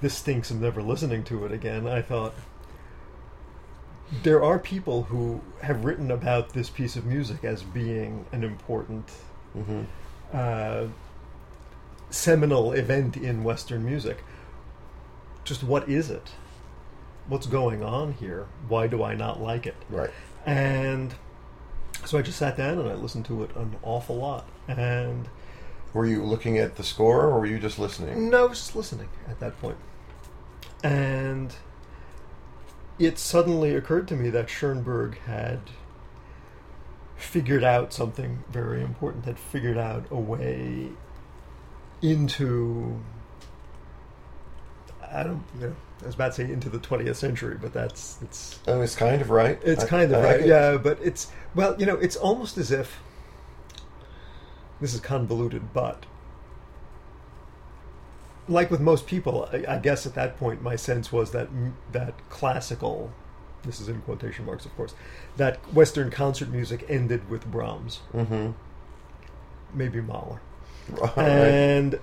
[0.00, 2.34] this stinks, I'm never listening to it again, I thought,
[4.22, 9.08] there are people who have written about this piece of music as being an important
[9.54, 9.82] hmm
[10.32, 10.86] uh,
[12.08, 14.24] seminal event in Western music.
[15.44, 16.30] Just what is it?
[17.28, 18.46] What's going on here?
[18.68, 19.76] Why do I not like it?
[19.90, 20.10] Right.
[20.44, 21.14] And
[22.04, 24.48] so I just sat down and I listened to it an awful lot.
[24.68, 25.28] And
[25.92, 28.30] Were you looking at the score, or were you just listening?
[28.30, 29.76] no, I was just listening at that point.
[30.82, 31.54] And
[32.98, 35.60] it suddenly occurred to me that Schoenberg had
[37.16, 40.88] figured out something very important, had figured out a way
[42.00, 43.00] into
[45.14, 48.18] I don't you know, I was about to say into the twentieth century, but that's
[48.22, 49.58] it's Oh, it's kind of right.
[49.62, 50.76] it's I- kind of I right, get- yeah.
[50.78, 52.98] But it's well, you know, it's almost as if
[54.80, 56.06] this is convoluted, but
[58.48, 61.48] like with most people, I, I guess at that point, my sense was that
[61.92, 63.12] that classical,
[63.62, 64.94] this is in quotation marks, of course,
[65.36, 68.54] that Western concert music ended with Brahms, Mhm.
[69.72, 70.40] maybe Mahler,
[70.90, 71.18] Right.
[71.18, 71.98] and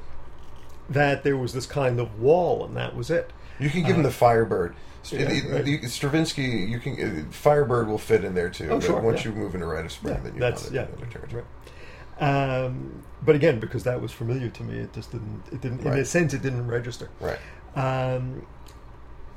[0.90, 3.32] that there was this kind of wall, and that was it.
[3.60, 4.76] You can give him the Firebird.
[5.04, 5.66] St- yeah, the- right.
[5.66, 8.70] the- Stravinsky, you can uh, Firebird will fit in there too.
[8.70, 9.32] Oh, sure, once yeah.
[9.32, 11.46] you move into Rite of Spring, Yeah, then you that's yeah, it right.
[12.20, 15.44] Um, but again, because that was familiar to me, it just didn't.
[15.52, 15.82] It didn't.
[15.82, 17.10] In a sense, it didn't register.
[17.20, 17.40] Right.
[17.76, 18.46] Um,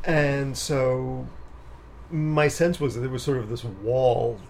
[0.05, 1.27] and so
[2.11, 4.41] my sense was that there was sort of this wall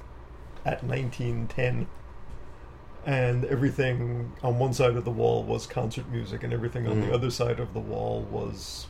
[0.64, 1.86] at 1910,
[3.04, 7.06] and everything on one side of the wall was concert music, and everything on Mhm.
[7.08, 8.86] the other side of the wall was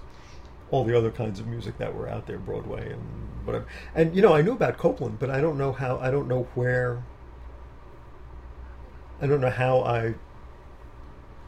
[0.70, 3.02] all the other kinds of music that were out there, Broadway and
[3.44, 3.66] whatever.
[3.94, 5.98] And you know, I knew about Copland, but I don't know how.
[5.98, 7.02] I don't know where.
[9.20, 10.14] I don't know how I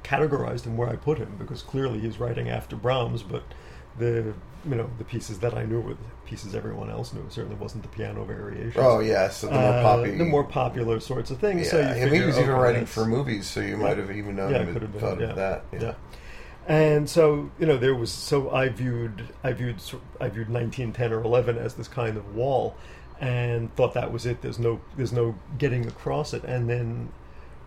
[0.04, 3.42] categorized him where I put him because clearly he's writing after Brahms, but
[3.98, 4.32] the
[4.68, 7.20] you know the pieces that I knew were the pieces everyone else knew.
[7.22, 8.76] It certainly wasn't the piano variations.
[8.78, 11.66] Oh yes, the more Uh, poppy, the more popular sorts of things.
[11.66, 13.76] Yeah, so you and he figure, was even okay, writing for movies, so you Yeah.
[13.76, 15.26] might have even known Yeah, him been, thought yeah.
[15.30, 15.64] of that.
[15.72, 15.94] yeah.
[16.66, 19.76] And so you know there was so I viewed I viewed
[20.20, 22.74] I viewed 1910 or 11 as this kind of wall,
[23.20, 24.40] and thought that was it.
[24.40, 26.42] There's no there's no getting across it.
[26.44, 27.10] And then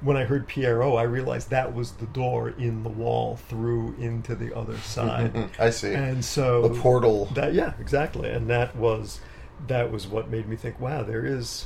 [0.02, 4.36] when I heard Pierrot, I realized that was the door in the wall through into
[4.36, 5.50] the other side.
[5.60, 5.94] I see.
[5.94, 7.26] and so the portal.
[7.34, 8.30] that yeah, exactly.
[8.30, 9.20] And that was
[9.68, 11.66] that was what made me think, wow, there is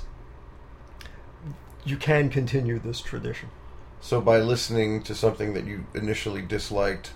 [1.83, 3.49] you can continue this tradition.
[3.99, 7.11] So by listening to something that you initially disliked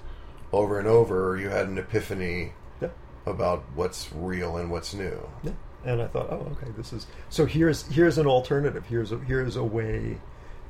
[0.52, 2.90] over and over, you had an epiphany Yeah.
[3.26, 5.28] about what's real and what's new.
[5.44, 5.52] Yeah.
[5.84, 7.46] And I thought, oh, okay, this is so.
[7.46, 8.86] Here's here's an alternative.
[8.88, 10.18] Here's a, here's a way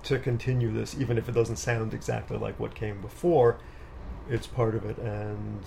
[0.06, 3.58] to continue this, even if it doesn't sound exactly like what came before.
[4.30, 5.62] it's part of it, and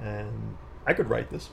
[0.00, 1.50] and I could write this.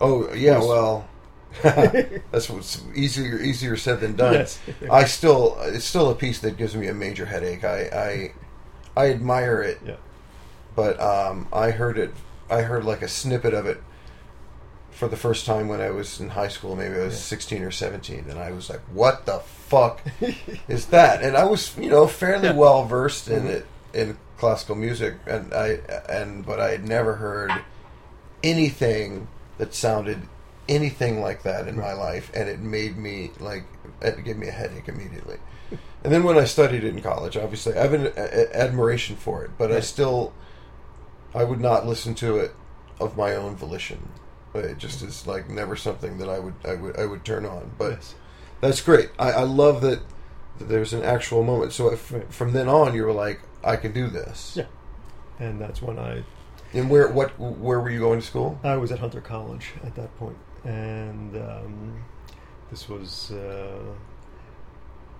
[0.00, 1.08] Oh yeah, well,
[1.62, 4.34] that's what's easier easier said than done.
[4.34, 4.58] Yes.
[4.90, 7.64] I still it's still a piece that gives me a major headache.
[7.64, 8.32] I
[8.96, 9.96] I, I admire it, Yeah.
[10.76, 12.12] but um, I heard it.
[12.50, 13.82] I heard like a snippet of it
[15.02, 16.76] for the first time when I was in high school.
[16.76, 17.18] Maybe I was Yeah.
[17.34, 20.00] sixteen or seventeen, and I was like, "What the fuck
[20.68, 22.54] is that?" And I was, you know, fairly Yeah.
[22.54, 23.50] well versed in Mhm.
[23.50, 27.50] it in classical music, and I and but I had never heard
[28.44, 29.26] anything
[29.58, 30.22] that sounded
[30.68, 33.64] anything like that in my life, and it made me like
[34.00, 35.38] it gave me a headache immediately.
[36.04, 39.16] And then when I studied it in college, obviously I have an a- a- admiration
[39.16, 40.32] for it, but I still
[41.34, 42.54] I would not listen to it
[43.00, 44.10] of my own volition.
[44.54, 47.70] It just is like never something that I would I would I would turn on.
[47.78, 48.14] But yes.
[48.60, 49.10] that's great.
[49.18, 50.00] I, I love that,
[50.58, 51.72] that there's an actual moment.
[51.72, 52.30] So if, Right.
[52.32, 54.54] from then on, you were like, I can do this.
[54.56, 54.66] Yeah.
[55.38, 56.22] And that's when I
[56.74, 58.58] And where what where were you going to school?
[58.62, 60.36] I was at Hunter College at that point.
[60.64, 62.04] and um,
[62.70, 63.30] this was.
[63.32, 63.80] Uh,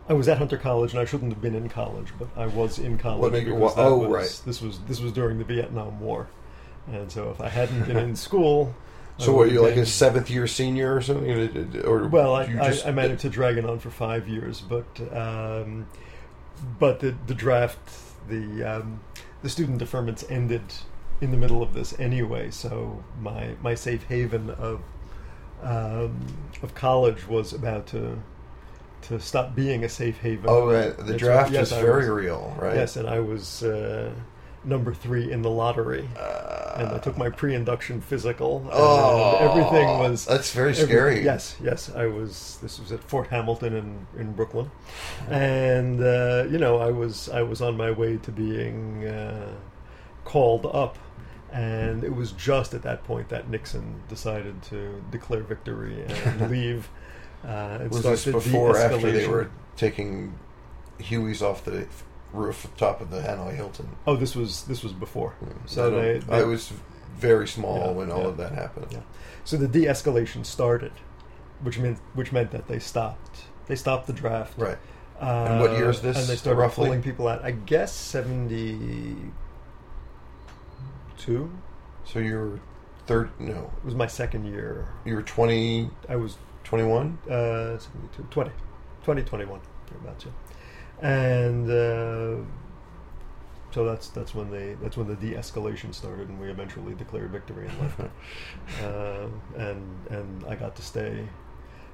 [0.09, 2.79] I was at Hunter College, and I shouldn't have been in college, but I was
[2.79, 4.42] in college What made you- because oh, was, right.
[4.45, 6.29] This was this was during the Vietnam War,
[6.90, 8.75] and so if I hadn't been in school,
[9.18, 11.81] So were you like a seventh year senior or something?
[11.85, 14.61] Or Well, I, you I, just- I managed to drag it on for five years,
[14.61, 15.87] but um,
[16.79, 17.79] but the the draft,
[18.29, 19.01] the um,
[19.42, 20.62] the student deferments ended
[21.20, 22.51] in the middle of this anyway.
[22.51, 24.81] So my my safe haven of
[25.62, 26.27] um,
[26.62, 28.18] of college was about to
[29.03, 30.46] to stop being a safe haven.
[30.48, 30.96] Oh, right.
[30.96, 31.53] the That's draft right.
[31.59, 32.75] Yes, is I very was- real, right?
[32.77, 34.12] Yes, and I was uh,
[34.64, 36.09] number three in the lottery.
[36.18, 38.61] Uh, and I took my pre-induction physical.
[38.61, 41.22] and Oh, everything was that's very scary.
[41.22, 41.90] Yes, yes.
[41.94, 42.59] I was.
[42.62, 44.70] This was at Fort Hamilton in in Brooklyn,
[45.29, 49.53] and uh, you know, I was I was on my way to being uh,
[50.25, 50.98] called up,
[51.53, 56.88] and it was just at that point that Nixon decided to declare victory and leave.
[57.44, 60.38] Uh, and Was this before or after they were taking
[61.01, 61.87] Hueys off the
[62.33, 63.88] roof top of the Hanoi Hilton?
[64.07, 65.35] Oh, this was this was before.
[65.42, 66.73] I, So they, they I was
[67.16, 68.29] very small Yeah, when all yeah.
[68.29, 68.87] of that happened.
[68.90, 69.01] Yeah.
[69.45, 70.92] So the de-escalation started,
[71.62, 73.45] which meant which meant that they stopped.
[73.66, 74.55] They stopped the draft.
[74.59, 74.79] Right.
[75.21, 76.87] Uh, And what year is this, And they started roughly?
[76.87, 77.45] pulling people out.
[77.45, 79.31] I guess seventy-two.
[82.05, 82.61] So you were
[83.07, 83.31] third.
[83.38, 84.88] No, It was my second year.
[85.05, 87.18] you were 20, I was 21?
[87.29, 88.51] uh, 72, 20,
[89.05, 90.33] 20, 21, thereabouts, yeah.
[91.03, 92.37] And uh,
[93.73, 97.67] so that's that's when they that's when the de-escalation started, and we eventually declared victory
[97.69, 98.01] and left.
[98.85, 101.27] uh, and and I got to stay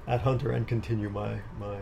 [0.07, 1.77] at Hunter and continue my my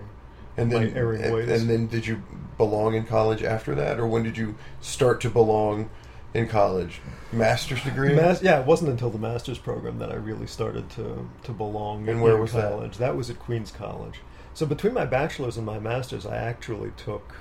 [0.56, 1.50] And my then, and, ways.
[1.62, 2.22] and then, did you
[2.58, 5.90] belong in college after that, or when did you start to belong
[6.34, 7.02] in college?
[7.34, 8.16] Master's degree.
[8.16, 12.08] Mas- yeah, it wasn't until the master's program that I really started to to belong.
[12.08, 12.72] And where in was that?
[12.72, 12.98] college.
[13.00, 13.18] that?
[13.18, 14.22] was at Queens College.
[14.58, 17.36] So between my bachelor's and my master's, I actually took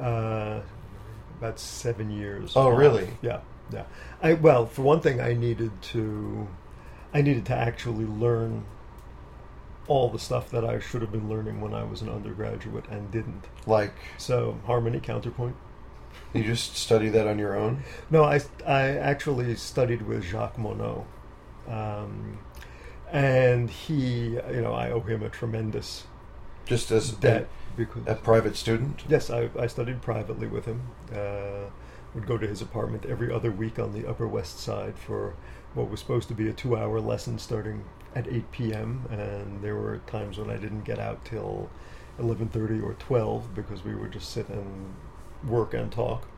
[0.00, 0.60] uh,
[1.36, 2.52] about seven years.
[2.54, 2.78] Oh, off.
[2.78, 3.08] really?
[3.20, 3.40] Yeah,
[3.72, 3.86] yeah.
[4.22, 6.46] I well, for one thing, I needed to,
[7.12, 8.66] I needed to actually learn
[9.88, 13.10] all the stuff that I should have been learning when I was an undergraduate and
[13.10, 13.46] didn't.
[13.66, 15.56] like So harmony, counterpoint.
[16.32, 17.82] you just study that on your own.
[18.12, 21.04] No, I, I actually studied with Jacques Monod.
[21.68, 22.38] Um,
[23.14, 26.04] and he, you know, I owe him a tremendous
[26.66, 29.04] Just as debt because a, a private student.
[29.08, 30.82] yes, I, I studied privately with him.
[31.14, 31.70] Uh,
[32.14, 35.34] would go to his apartment every other week on the Upper West Side for
[35.74, 39.06] what was supposed to be a two-hour lesson starting at 8 p.m.
[39.10, 41.68] And there were times when I didn't get out till
[42.20, 44.94] 11:30 or 12 because we would just sit and
[45.44, 46.28] work and talk.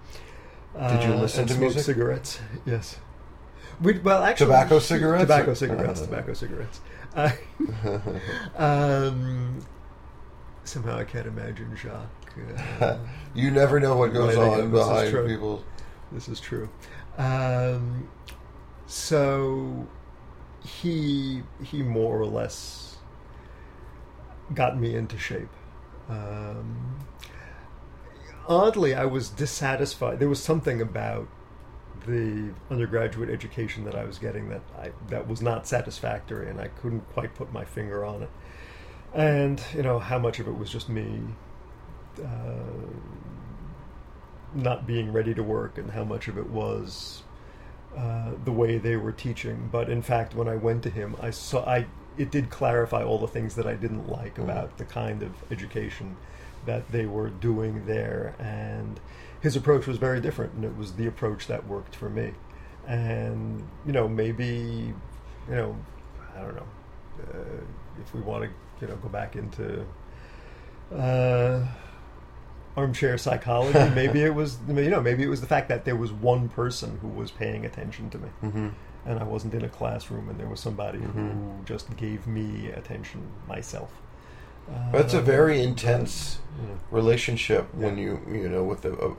[0.88, 1.82] Did you Uh, listen and to smoke music?
[1.84, 2.96] Cigarettes, yes.
[3.80, 5.22] We well actually Tobacco cigarettes?
[5.22, 6.00] Tobacco cigarettes.
[6.00, 6.04] Uh.
[6.06, 6.80] tobacco cigarettes.
[7.14, 7.30] Uh,
[8.56, 9.60] um,
[10.64, 12.10] somehow I can't imagine Jacques.
[12.80, 12.98] Uh,
[13.34, 15.64] you never know what goes on this behind people.
[16.12, 16.68] this is true.
[17.18, 18.08] Um,
[18.86, 19.86] so
[20.62, 22.96] he he more or less
[24.54, 25.48] got me into shape.
[26.08, 26.98] Um,
[28.48, 30.18] oddly, I was dissatisfied.
[30.20, 31.28] There was something about
[32.06, 36.68] the undergraduate education that I was getting that I that was not satisfactory, and I
[36.68, 38.30] couldn't quite put my finger on it.
[39.14, 41.20] And you know how much of it was just me
[42.22, 42.86] uh,
[44.54, 47.22] not being ready to work, and how much of it was
[47.96, 49.68] uh, the way they were teaching.
[49.72, 51.86] But in fact, when I went to him, I saw I
[52.16, 54.44] it did clarify all the things that I didn't like Mhm.
[54.44, 56.16] about the kind of education
[56.64, 58.98] that they were doing there, and
[59.40, 62.32] his approach was very different, and it was the approach that worked for me.
[62.86, 64.92] And you know, maybe
[65.48, 65.76] you know,
[66.36, 66.66] I don't know
[67.32, 67.60] uh,
[68.00, 69.84] if we want to you know go back into
[70.94, 71.64] uh,
[72.76, 73.78] armchair psychology.
[73.94, 76.98] maybe it was you know maybe it was the fact that there was one person
[77.00, 78.68] who was paying attention to me, Mm-hmm.
[79.06, 81.12] and I wasn't in a classroom, and there was somebody Mhm.
[81.12, 83.90] who just gave me attention myself.
[84.70, 86.38] Uh, That's a very intense
[86.90, 87.86] relationship Yeah.
[87.86, 89.14] when you you know with a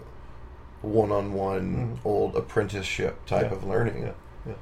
[0.82, 2.06] one-on-one Mhm.
[2.06, 3.58] old apprenticeship type Yeah.
[3.58, 4.04] of learning.
[4.04, 4.12] Yeah,
[4.46, 4.54] yeah.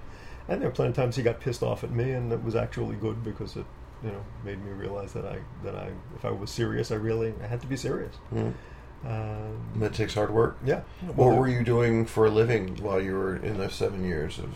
[0.48, 2.56] And there were plenty of times he got pissed off at me, and it was
[2.56, 3.66] actually good because it,
[4.04, 7.34] you know, made me realize that I that I if I was serious, I really
[7.44, 8.16] I had to be serious.
[8.34, 8.54] Mhm.
[9.06, 10.58] Um, That takes hard work.
[10.66, 10.82] yeah.
[11.16, 14.50] What were you doing for a living while you were in those seven years of?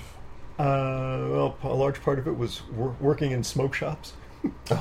[0.57, 4.13] Uh, well, a large part of it was wor- working in smoke shops.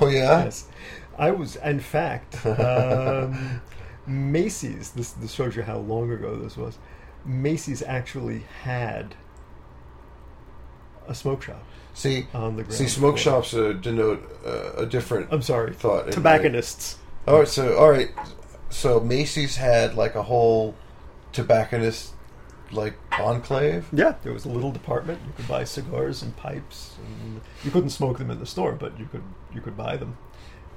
[0.01, 0.45] Oh yeah.
[0.45, 0.67] Yes,
[1.19, 1.57] I was.
[1.57, 3.61] In fact, um,
[4.09, 4.91] Macy's.
[4.91, 6.79] This this shows you how long ago this was.
[7.25, 9.15] Macy's actually had
[11.07, 11.63] a smoke shop
[11.95, 12.75] See, on the ground.
[12.75, 13.43] see, smoke floor.
[13.43, 16.13] shops uh, denote uh, a different I'm sorry, thought.
[16.13, 16.99] tobacconists.
[17.27, 18.11] All right, so all right,
[18.71, 20.75] so Macy's had like a whole
[21.33, 22.13] tobacconist
[22.71, 23.87] like enclave.
[23.93, 25.21] Yeah, there was a little department.
[25.27, 28.99] You could buy cigars and pipes, and you couldn't smoke them in the store, but
[28.99, 30.17] you could you could buy them.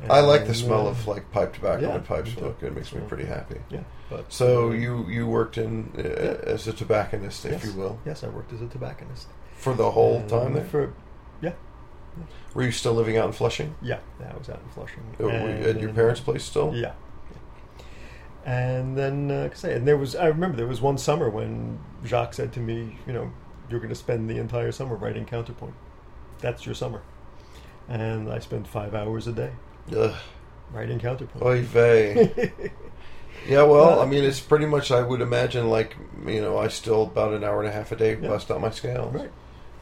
[0.10, 2.32] I like the smell of like pipe tobacco yeah, and pipe too.
[2.32, 2.64] smoke.
[2.64, 3.60] It makes me pretty happy.
[3.70, 6.52] Yeah, but So uh, you you worked in uh, Yeah.
[6.54, 9.92] as a tobacconist, if yes, you will, Yes, I worked as a tobacconist for the
[9.92, 10.64] whole And time there.
[10.66, 10.94] For
[11.42, 11.54] yeah,
[12.54, 13.76] Were you still living out in Flushing?
[13.82, 15.04] yeah, yeah, I was out in Flushing.
[15.20, 16.74] Uh, were you And at your parents' place still?
[16.76, 16.94] Yeah.
[18.44, 22.34] And then, uh, say, and there was I remember there was one summer when Jacques
[22.34, 23.32] said to me, you know,
[23.70, 25.76] you're going to spend the entire summer writing counterpoint.
[26.40, 27.02] That's your summer.
[27.88, 29.52] And I spent five hours a day
[29.96, 30.16] Ugh.
[30.74, 31.44] writing counterpoint.
[31.46, 32.52] Oy vey.
[33.48, 34.92] Yeah, well, I mean, it's pretty much.
[34.92, 35.96] I would imagine, like
[36.28, 38.28] you know, I still about an hour and a half a day Yeah.
[38.30, 39.16] bust out my scales.
[39.16, 39.32] right.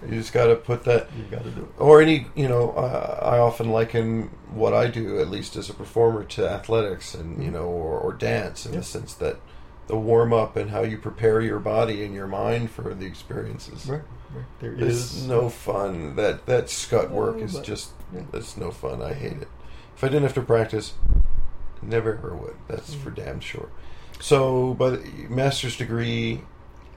[0.02, 1.68] You just got to put that, You've got to do it.
[1.78, 5.74] or any, you know, uh, I often liken what I do, at least as a
[5.74, 8.80] performer, to athletics and you know, or, or dance, in Yeah.
[8.80, 9.42] the sense that
[9.88, 13.88] the warm up and how you prepare your body and your mind for the experiences.
[13.88, 14.04] Right.
[14.34, 14.46] right.
[14.62, 14.84] There It's
[15.16, 16.16] is no fun.
[16.16, 18.22] That that scut work is but- just yeah.
[18.32, 19.02] it's no fun.
[19.02, 19.50] I hate it.
[20.00, 20.94] If I didn't have to practice,
[21.82, 22.56] never ever would.
[22.70, 23.02] That's Mm.
[23.02, 23.68] for damn sure.
[24.22, 26.44] So, but master's degree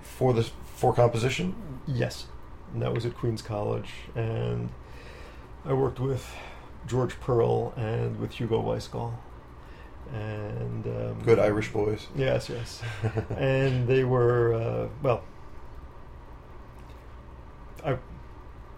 [0.03, 0.45] for the
[0.77, 1.57] for composition.
[1.85, 2.27] Yes,
[2.73, 4.69] and that was at Queens College, and
[5.65, 6.33] I worked with
[6.87, 9.15] George Perle and with Hugo Weisgall,
[10.15, 12.07] and um, Good Irish boys.
[12.15, 12.83] Yes, yes,
[13.37, 15.25] and they were uh, well.
[17.85, 17.99] I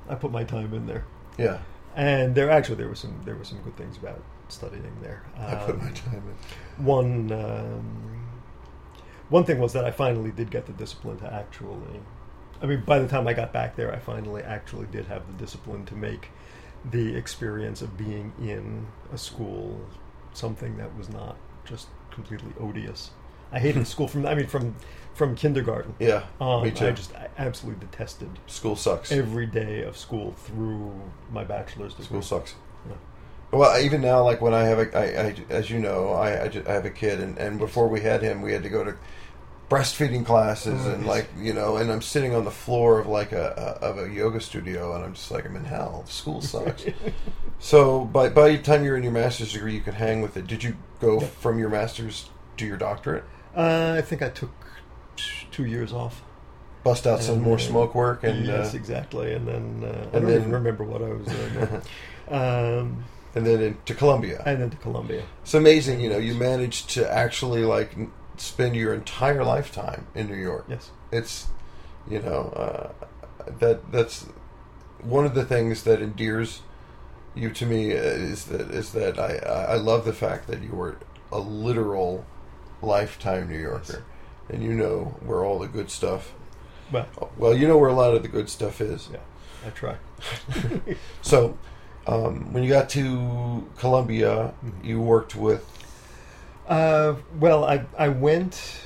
[0.08, 1.04] I put my time in there,
[1.36, 1.58] Yeah,
[1.96, 5.22] and there actually there were some there were some good things about studying there.
[5.38, 6.84] I put my Um, time in.
[6.84, 8.28] one um,
[9.28, 12.00] one thing was that I finally did get the discipline to actually.
[12.62, 15.32] I mean, by the time I got back there, I finally actually did have the
[15.34, 16.30] discipline to make
[16.90, 19.80] the experience of being in a school
[20.32, 23.10] something that was not just completely odious.
[23.52, 24.74] I hated school from I mean from
[25.14, 26.88] from kindergarten Yeah, me um, too.
[26.88, 29.12] I just I absolutely detested School sucks.
[29.12, 30.92] every day of school through
[31.30, 32.06] my bachelor's degree.
[32.06, 32.54] School sucks.
[32.88, 32.96] Yeah.
[33.52, 36.48] Well, even now, like when I have a, I, I as you know, I, I,
[36.48, 38.82] ju- I have a kid, and, and before we had him, we had to go
[38.82, 38.96] to
[39.70, 43.30] breastfeeding classes, Oh, and like you know, and I'm sitting on the floor of like
[43.30, 46.04] a, a of a yoga studio, and I'm just like I'm in hell.
[46.08, 46.84] School sucks.
[47.60, 50.48] so by by the time you're in your master's degree, you can hang with it.
[50.48, 51.26] Did you go Yeah.
[51.28, 53.24] from your master's to your doctorate?
[53.56, 54.50] Uh, I think I took
[55.50, 56.22] two years off.
[56.82, 59.32] Bust out some more uh, smoke work, and yes, uh, exactly.
[59.32, 61.82] And then uh, I and don't then- even remember what I was doing.
[62.28, 64.42] um, and then into Columbia.
[64.46, 65.24] and then to Columbia.
[65.42, 67.96] It's amazing, you know, you managed to actually like
[68.36, 70.66] spend your entire lifetime in New York.
[70.68, 70.90] Yes.
[71.10, 71.48] It's,
[72.08, 74.26] you know, uh, that that's
[75.02, 76.60] one of the things that endears
[77.34, 80.98] you to me is that is that I I love the fact that you were
[81.32, 82.24] a literal
[82.84, 84.04] lifetime New Yorker,
[84.48, 86.32] and you know where all the good stuff.
[86.92, 87.06] Well,
[87.36, 89.08] Well, you know where a lot of the good stuff is.
[89.12, 89.18] yeah,
[89.66, 89.96] I try.
[91.22, 91.56] So,
[92.06, 94.84] um, when you got to Columbia, Mhm.
[94.84, 95.64] you worked with
[96.68, 98.80] Uh, well, I I went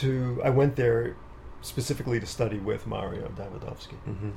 [0.00, 1.14] to I went there
[1.62, 4.32] specifically to study with Mario Davidovsky, mhm.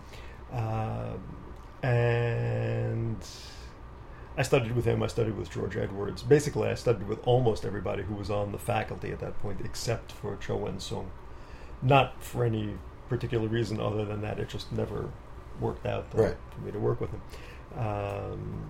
[0.53, 1.19] um,
[1.83, 3.17] and
[4.37, 5.01] I studied with him.
[5.01, 6.21] I studied with George Edwards.
[6.21, 10.11] Basically, I studied with almost everybody who was on the faculty at that point, except
[10.11, 11.09] for Chou Wen-chung.
[11.81, 12.75] Not for any
[13.07, 15.09] particular reason other than that it just never
[15.59, 16.37] worked out to- Right.
[16.53, 17.21] for me to work with him.
[17.77, 18.65] Um,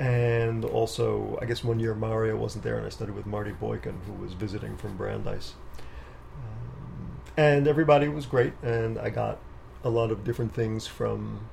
[0.00, 3.94] and also, I guess one year Mario wasn't there, and I studied with Marty Boykan,
[4.06, 5.54] who was visiting from Brandeis.
[7.36, 9.38] and everybody was great, and I got
[9.84, 11.48] a lot of different things from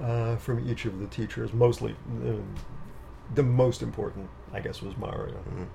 [0.00, 1.52] uh, from each of the teachers.
[1.52, 1.92] Mostly,
[2.24, 2.32] uh,
[3.34, 5.34] the most important, I guess, was Mario.
[5.34, 5.66] Mhm.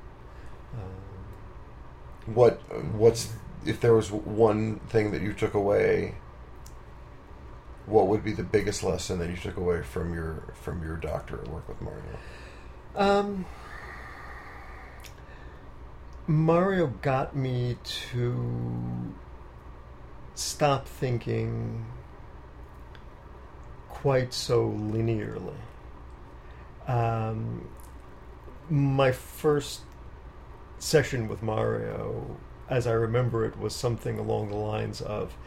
[0.74, 2.62] Um, What
[2.94, 3.34] what's
[3.66, 6.16] if there was one thing that you took away?
[7.86, 11.50] What would be the biggest lesson that you took away from your from your doctorate
[11.50, 12.02] work with Mario?
[12.96, 13.46] Um,
[16.28, 19.14] Mario got me to
[20.36, 21.86] stop thinking
[24.04, 25.56] quite so linearly.
[26.89, 27.70] Um,
[28.70, 29.80] my first
[30.78, 32.36] session with Mario,
[32.70, 35.38] as I remember it, was something along the lines of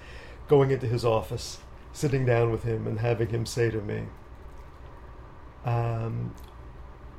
[0.49, 1.59] going into his office,
[1.93, 4.05] sitting down with him, and having him say to me,
[5.67, 6.33] um,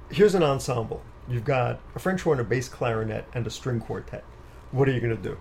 [0.09, 1.03] here's an ensemble.
[1.29, 4.23] You've got a French horn, a bass clarinet, and a string quartet.
[4.71, 5.37] What are you going to do?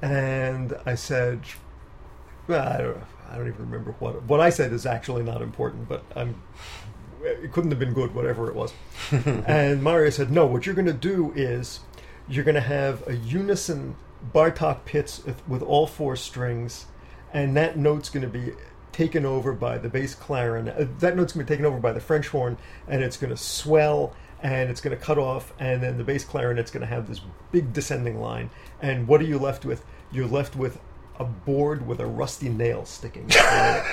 [0.00, 1.40] And I said,
[2.46, 2.98] well, I don't,
[3.32, 6.42] I don't even remember what what I said is actually not important, but I'm.
[7.24, 8.72] It couldn't have been good, whatever it was.
[9.46, 10.44] and Mario said, no.
[10.44, 11.78] What you're going to do is
[12.28, 13.94] you're going to have a unison
[14.34, 16.86] Bartok pizz with, with all four strings,
[17.32, 18.54] and that note's going to be
[18.90, 20.76] taken over by the bass clarinet.
[20.76, 22.58] Uh, that note's going to be taken over by the French horn,
[22.88, 26.24] and it's going to swell and it's going to cut off, and then the bass
[26.24, 27.20] clarinet's going to have this
[27.52, 28.50] big descending line.
[28.80, 29.84] And what are you left with?
[30.10, 30.80] You're left with
[31.18, 33.28] a board with a rusty nail sticking.
[33.38, 33.84] out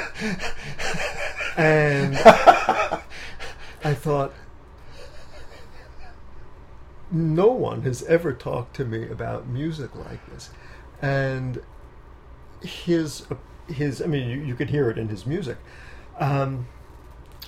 [1.58, 2.16] and
[3.84, 4.34] I thought,
[7.12, 10.50] no one has ever talked to me about music like this,
[11.02, 11.62] and
[12.62, 13.26] his
[13.68, 15.58] his I mean you, you could hear it in his music,
[16.20, 16.68] um,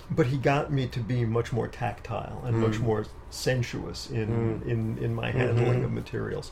[0.09, 2.81] but he got me to be much more tactile and much Mm.
[2.81, 4.67] more sensuous in Mm.
[4.67, 5.85] in in my handling Mhm.
[5.85, 6.51] of materials.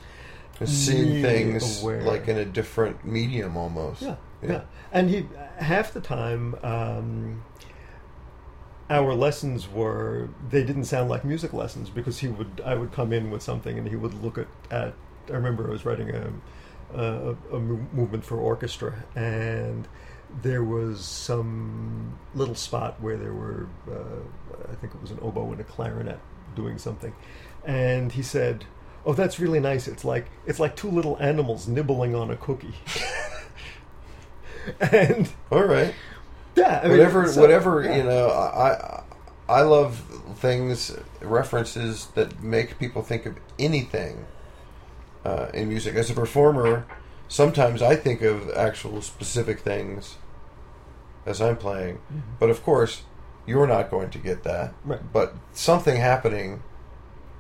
[0.65, 2.01] Seeing things aware.
[2.01, 4.01] like in a different medium almost.
[4.01, 4.61] Yeah, yeah.
[4.91, 7.43] And he half the time um,
[8.89, 13.13] our lessons were they didn't sound like music lessons because he would I would come
[13.13, 14.93] in with something and he would look at, at
[15.29, 16.33] I remember I was writing a
[16.93, 19.87] a, a movement for orchestra and
[20.41, 25.51] there was some little spot where there were uh, I think it was an oboe
[25.51, 26.19] and a clarinet
[26.55, 27.13] doing something
[27.63, 28.65] and he said
[29.05, 32.73] oh that's really nice it's like it's like two little animals nibbling on a cookie
[34.79, 35.93] and All right.
[36.55, 37.97] yeah I mean, whatever so- whatever yeah.
[37.97, 39.03] you know I
[39.47, 39.99] I love
[40.35, 44.25] things references that make people think of anything
[45.25, 46.85] uh, in music as a performer
[47.27, 50.15] sometimes I think of actual specific things
[51.25, 52.19] as I'm playing Mm-hmm.
[52.39, 53.03] but of course
[53.45, 54.99] you're not going to get that Right.
[55.11, 56.61] but something happening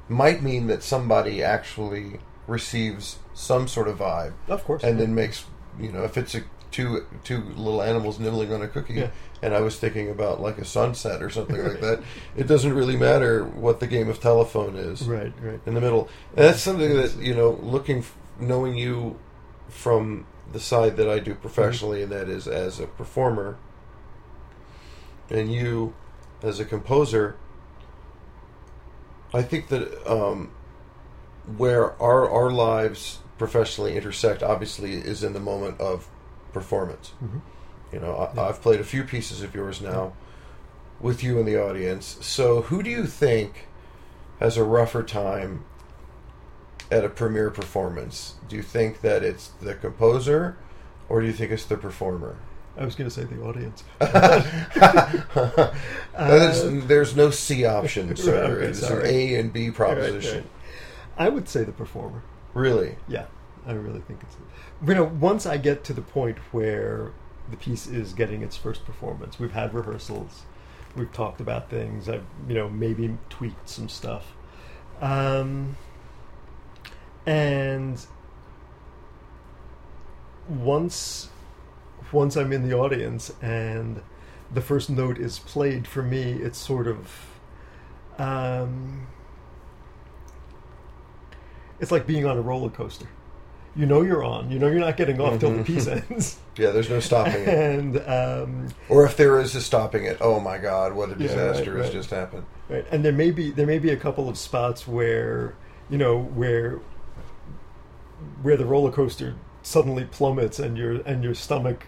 [0.09, 4.33] might mean that somebody actually receives some sort of vibe.
[4.47, 4.83] Of course.
[4.83, 5.45] And then makes
[5.79, 9.09] you know if it's a two two little animals nibbling on a cookie Yeah.
[9.41, 12.03] and i was thinking about like a sunset or something like that
[12.35, 15.59] it doesn't really matter what the game of telephone is right right.
[15.65, 16.09] in the middle.
[16.35, 19.19] And that's something that you know looking f- knowing you
[19.67, 22.11] from the side that i do professionally mm-hmm.
[22.13, 23.57] and that is as a performer
[25.29, 25.93] and you
[26.41, 27.35] as a composer
[29.33, 30.49] i think that um,
[31.57, 36.07] where our our lives professionally intersect obviously is in the moment of
[36.53, 37.41] performance Mhm.
[37.93, 38.47] you know I, Yeah.
[38.49, 40.13] i've played a few pieces of yours now
[40.99, 43.67] with you in the audience so who do you think
[44.39, 45.63] has a rougher time
[46.91, 50.57] at a premiere performance do you think that it's the composer
[51.07, 52.35] or do you think it's the performer
[52.79, 53.83] I was going to say the audience
[56.17, 58.57] there's, there's no C option, sir.
[58.59, 59.05] Right, it's an.
[59.05, 60.37] A and B Right, proposition.
[60.43, 60.49] right.
[61.17, 62.23] I would say the performer
[62.53, 62.95] Really?
[63.07, 63.25] yeah
[63.67, 64.35] I really think it's
[64.87, 67.11] you know once I get to the point where
[67.51, 70.43] the piece is getting its first performance we've had rehearsals
[70.95, 74.33] we've talked about things I've you know maybe tweaked some stuff
[75.01, 75.75] um,
[77.25, 78.05] and
[80.47, 81.29] once
[82.13, 84.01] once I'm in the audience and
[84.53, 87.09] the first note is played for me it's sort of
[88.17, 89.07] um,
[91.79, 93.07] it's like being on a roller coaster
[93.75, 96.71] you know you're on you know you're not getting off till the piece ends Yeah,
[96.71, 97.47] there's no stopping it.
[97.47, 101.27] and um, Or if there is a stopping it, oh my god, what a Yeah,
[101.27, 101.93] disaster right, has right.
[101.93, 102.45] just happened.
[102.67, 105.55] Right, and there may be there may be a couple of spots where
[105.89, 106.81] you know where
[108.41, 111.87] where the roller coaster suddenly plummets and your and your stomach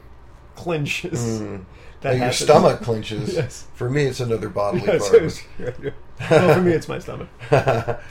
[0.56, 1.42] clenches.
[1.42, 1.66] Mm.
[2.02, 3.34] That your stomach clenches.
[3.36, 3.68] Yes.
[3.76, 5.24] For me, it's another bodily Yes, part.
[5.24, 6.30] it's- right, yeah.
[6.32, 7.30] well, for me, it's my stomach.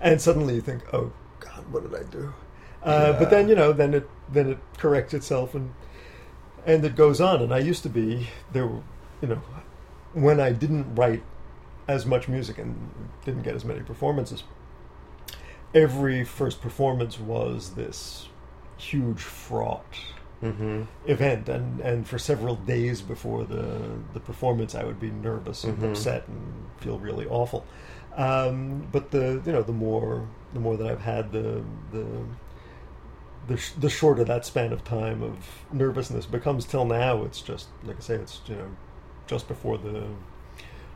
[0.00, 1.10] And suddenly you think, "Oh
[1.40, 2.32] God, what did I do?"
[2.84, 3.18] Uh, Yeah.
[3.18, 5.74] But then you know, then it then it corrects itself and
[6.66, 7.42] and it goes on.
[7.42, 8.82] And I used to be there, were,
[9.20, 9.42] you know,
[10.12, 11.22] when I didn't write
[11.88, 12.76] as much music and
[13.24, 14.44] didn't get as many performances.
[15.74, 18.28] Every first performance was this
[18.76, 19.98] huge fraught
[20.42, 20.82] Mm-hmm.
[21.06, 23.80] event, and, and for several days before the
[24.12, 25.90] the performance, I would be nervous and Mhm.
[25.90, 26.40] upset and
[26.78, 27.66] feel really awful.
[28.16, 31.62] Um, but the you know the more the more that I've had the
[31.92, 32.06] the
[33.48, 35.36] the, sh- the shorter that span of time of
[35.72, 38.68] nervousness becomes till now it's just like I say it's you know
[39.26, 40.04] just before the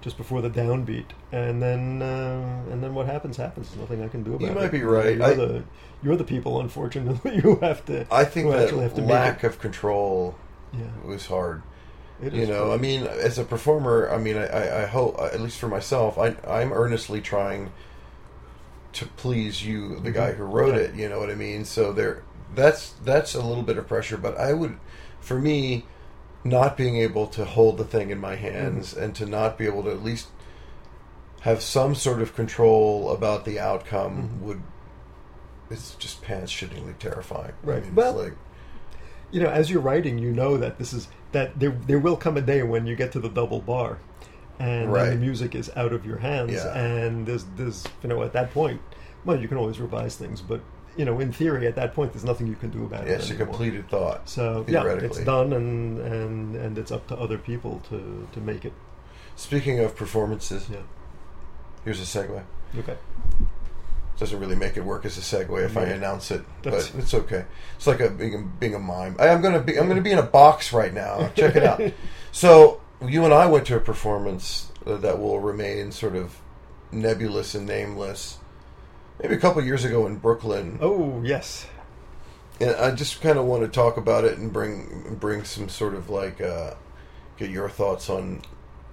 [0.03, 4.09] just before the downbeat and then uh, and then what happens happens there's nothing I
[4.09, 4.47] can do about it.
[4.47, 5.17] You it might be right.
[5.17, 5.65] you're I- the
[6.03, 9.59] you're the people unfortunately who have to I think who actually have that lack of
[9.59, 10.35] control
[10.73, 11.63] yeah was hard.
[12.23, 12.73] it you know true.
[12.73, 16.19] i mean as a performer i mean i, I, I hope at least for myself
[16.19, 17.73] I, i'm earnestly trying
[18.95, 22.23] to please you the guy who wrote it you know what i mean so there
[22.55, 24.77] that's that's a little bit of pressure but i would
[25.21, 25.85] for me
[26.45, 29.83] not being able to hold the thing in my hands and to not be able
[29.85, 30.29] to at least
[31.43, 34.41] have some sort of control about the outcome Mhm.
[34.47, 34.63] would
[35.71, 37.83] it's just pants shittingly terrifying I Right.
[37.85, 38.35] mean, Well- like
[39.31, 42.37] you know, as you're writing, you know that this is that there there will come
[42.37, 43.97] a day when you get to the double bar,
[44.59, 45.09] and Right.
[45.11, 46.77] the music is out of your hands, Yeah.
[46.77, 48.83] and there's there's you know at that point,
[49.25, 50.61] well, you can always revise things, but
[50.97, 53.21] you know, in theory, at that point, there's nothing you can do about yeah, it.
[53.21, 57.39] it's a completed thought So yeah, it's done, and and and it's up to other
[57.39, 58.73] people to to make it.
[59.37, 60.79] speaking of performances Yeah.
[61.85, 62.43] Here's a segue.
[62.79, 62.97] Okay.
[64.19, 67.15] Doesn't really make it work as a segue if I announce it, That's- but it's
[67.15, 67.45] okay.
[67.77, 69.17] It's like a being, being a mime.
[69.19, 71.31] I, am gonna be I'm gonna be in a box right now.
[71.35, 71.83] Check it out.
[72.33, 76.41] so you and I went to a performance that will remain sort of
[76.93, 78.39] nebulous and nameless.
[79.23, 81.67] Maybe a couple years ago in Brooklyn, Oh yes.
[82.61, 85.95] and I just kind of want to talk about it and bring bring some sort
[85.95, 86.75] of like uh,
[87.39, 88.43] get your thoughts on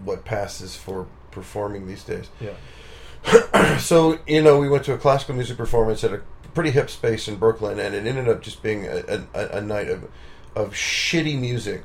[0.04, 2.30] what passes for performing these days.
[2.40, 3.78] Yeah.
[3.80, 6.22] so you know, we went to a classical music performance at a
[6.54, 9.90] pretty hip space in Brooklyn, and it ended up just being a, a, a night
[9.90, 10.10] of
[10.56, 11.84] of shitty music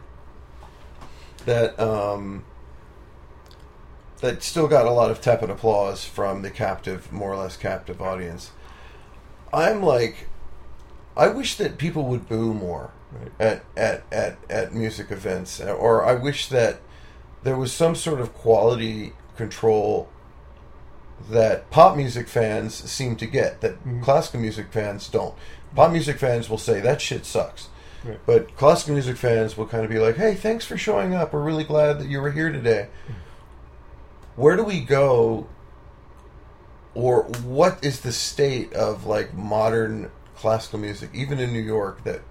[1.46, 2.44] that um,
[4.24, 8.00] that still got a lot of tepid applause from the captive, more or less captive
[8.00, 8.50] audience.
[9.52, 10.28] I'm like,
[11.16, 13.30] I wish that people would boo more Right.
[13.38, 16.80] at at at, at music events, or I wish that
[17.44, 20.08] there was some sort of quality control
[21.30, 24.02] that pop music fans seem to get that Mhm.
[24.02, 25.34] classical music fans don't.
[25.76, 27.68] Pop music fans will say that shit sucks.
[28.04, 28.18] Right.
[28.26, 31.32] But classical music fans will kind of be like, "Hey, thanks for showing up.
[31.32, 32.88] We're really glad that you were here today."
[34.36, 35.46] Where do we go
[36.94, 42.22] or what is the state of like modern classical music even in New York that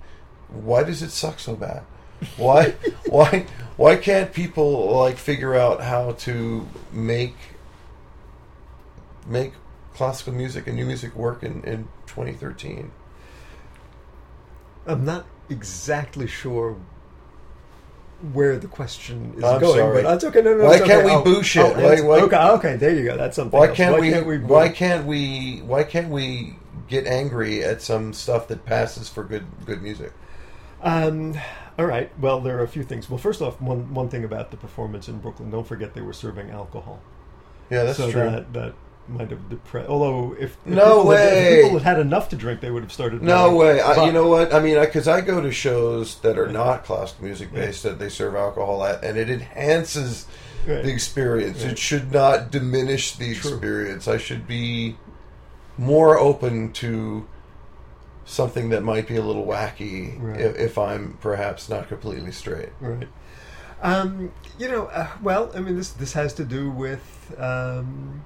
[0.49, 1.83] why does it suck so bad?
[2.37, 2.71] Why
[3.07, 3.45] why
[3.77, 7.35] why can't people like figure out how to make
[9.25, 9.53] make
[9.93, 12.91] classical music and new music work in, in 2013?
[14.85, 16.77] I'm not exactly sure
[18.31, 20.01] where the question is I'm going, sorry.
[20.03, 20.41] but that's okay.
[20.41, 21.75] No, no, Why can't we I'll- boo shit?
[21.75, 23.17] Why- why- okay, okay, there you go.
[23.17, 23.59] That's something.
[23.59, 23.75] Why else.
[23.77, 24.45] can't we, boo?
[24.47, 26.55] why can't we why can't we
[26.87, 30.13] get angry at some stuff that passes for good good music?
[30.81, 31.35] Um,
[31.77, 32.11] all right.
[32.19, 33.09] Well, there are a few things.
[33.09, 35.49] Well, first off, one one thing about the performance in Brooklyn.
[35.51, 37.01] Don't forget they were serving alcohol,
[37.69, 38.21] Yeah, that's so true.
[38.21, 38.73] that that
[39.07, 39.89] might have depressed.
[39.89, 41.53] Although if, if No people had- way!
[41.59, 43.21] if people had had enough to drink, they would have started.
[43.21, 43.57] No going.
[43.57, 43.81] way.
[43.81, 44.53] I, you know what?
[44.53, 46.51] I mean, because I, go to shows that are Yeah.
[46.53, 50.25] not classical music based that they serve alcohol at, and it enhances
[50.65, 50.83] Right.
[50.83, 51.61] the experience.
[51.63, 51.73] Right.
[51.73, 53.51] It should not diminish the True.
[53.51, 54.07] experience.
[54.07, 54.95] I should be
[55.77, 57.27] more open to
[58.25, 60.39] something that might be a little wacky Right.
[60.39, 62.69] if, if I'm perhaps not completely straight.
[62.79, 63.09] Right.
[63.81, 68.23] Um, you know, uh, well, I mean, this this has to do with, um,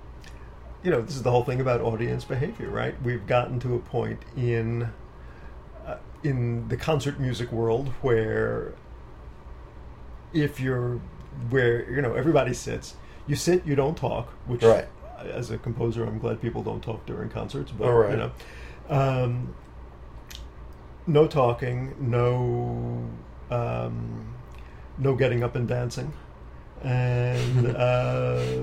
[0.88, 2.96] you know, this is the whole thing about audience behavior, right?
[3.04, 4.90] We've gotten to a point in
[5.86, 8.74] uh, in the concert music world where
[10.32, 11.02] if you're
[11.50, 12.96] where you know everybody sits,
[13.28, 14.88] you sit, you don't talk, which Right.
[15.20, 18.12] as a composer, I'm glad people don't talk during concerts, but right.
[18.12, 18.32] you know.
[18.90, 19.56] Um,
[21.06, 23.10] no talking, no
[23.54, 24.34] um,
[24.98, 26.14] no getting up and dancing,
[26.82, 28.62] and uh,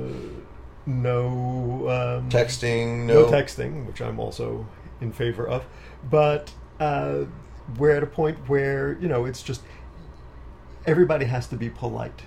[0.87, 4.67] no um, Texting, no no, texting, which I'm also
[5.01, 5.65] in favor of.
[6.11, 7.25] But uh,
[7.79, 9.63] we're at a point where you know it's just
[10.87, 12.23] everybody has to be polite,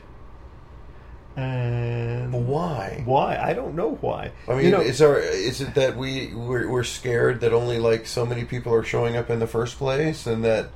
[1.35, 3.03] And Why?
[3.05, 3.37] Why?
[3.37, 4.31] I don't know why.
[4.47, 7.77] I mean, you know, is our is it that we we're, we're scared that only
[7.79, 10.69] like so many people are showing up in the first place, and that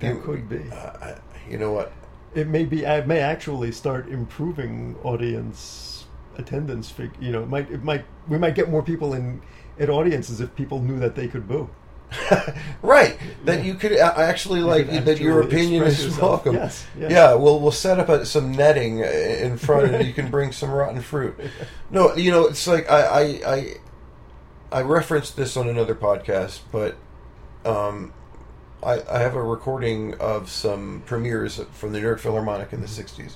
[0.00, 0.62] That you- could be.
[0.70, 1.14] Uh,
[1.48, 1.92] you know what?
[2.34, 2.84] it may be.
[2.84, 6.03] It may actually start improving audience
[6.38, 6.90] attendance.
[6.90, 7.70] Fig, you know, it might.
[7.70, 8.04] It might.
[8.28, 9.42] We might get more people in
[9.78, 11.68] at audiences if people knew that they could boo.
[12.82, 16.22] right that you could a- actually like could that your opinion is yourself.
[16.22, 16.54] welcome.
[16.54, 17.10] Yes, yes.
[17.10, 20.52] Yeah, we'll we'll set up a, some netting uh, in front, and you can bring
[20.52, 21.36] some rotten fruit.
[21.90, 23.22] No, you know it's like I I
[23.54, 23.74] I,
[24.70, 26.96] I referenced this on another podcast, but
[27.64, 28.12] um,
[28.82, 32.86] I I have a recording of some premieres from the New York Philharmonic in the
[32.86, 33.32] '60s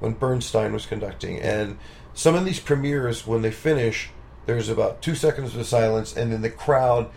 [0.00, 1.76] when Bernstein was conducting, and
[2.18, 4.10] some of these premieres when they finish,
[4.44, 7.08] there's about two seconds of silence, and then the crowd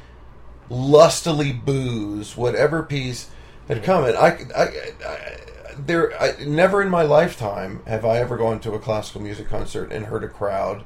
[0.70, 3.32] lustily boos whatever piece
[3.68, 4.04] had come.
[4.06, 4.64] And I, I,
[5.04, 5.38] I
[5.76, 9.92] there, I, never in my lifetime have I ever gone to a classical music concert
[9.92, 10.84] and heard a crowd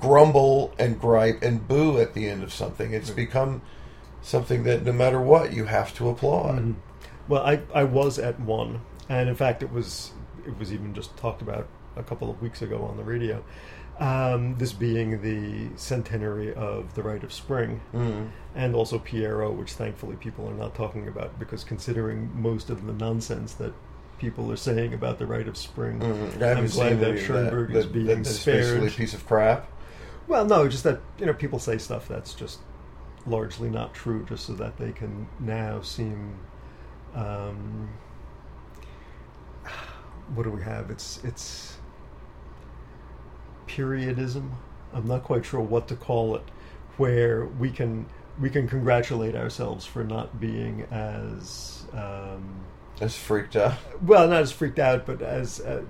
[0.00, 2.92] grumble and gripe and boo at the end of something.
[2.92, 3.62] It's become
[4.22, 6.58] something that no matter what you have to applaud.
[6.58, 6.74] Mhm.
[7.26, 10.12] Well, I, I was at one, and in fact, it was
[10.46, 11.66] it was even just talked about
[11.96, 13.42] a couple of weeks ago on the radio.
[13.98, 18.28] Um, this being the centenary of the Rite of Spring, Mm.
[18.54, 22.92] and also Pierrot, which thankfully people are not talking about because considering most of the
[22.92, 23.72] nonsense that
[24.18, 26.32] people are saying about the Rite of Spring, mm.
[26.42, 28.92] I'm glad that Schoenberg that, is that- being that- that's basically a spared.
[28.92, 29.66] piece of crap.
[30.28, 32.58] Well, no, just that you know people say stuff that's just
[33.26, 36.34] largely not true, just so that they can now seem.
[37.14, 37.88] Um,
[40.34, 40.90] what do we have?
[40.90, 41.75] It's it's
[43.66, 44.50] periodism.
[44.92, 46.42] I'm not quite sure what to call it,
[46.96, 48.06] where we can
[48.38, 52.60] we can congratulate ourselves for not being as um,
[52.98, 53.74] That's freaked out.
[54.02, 55.82] well, not as freaked out, but as uh,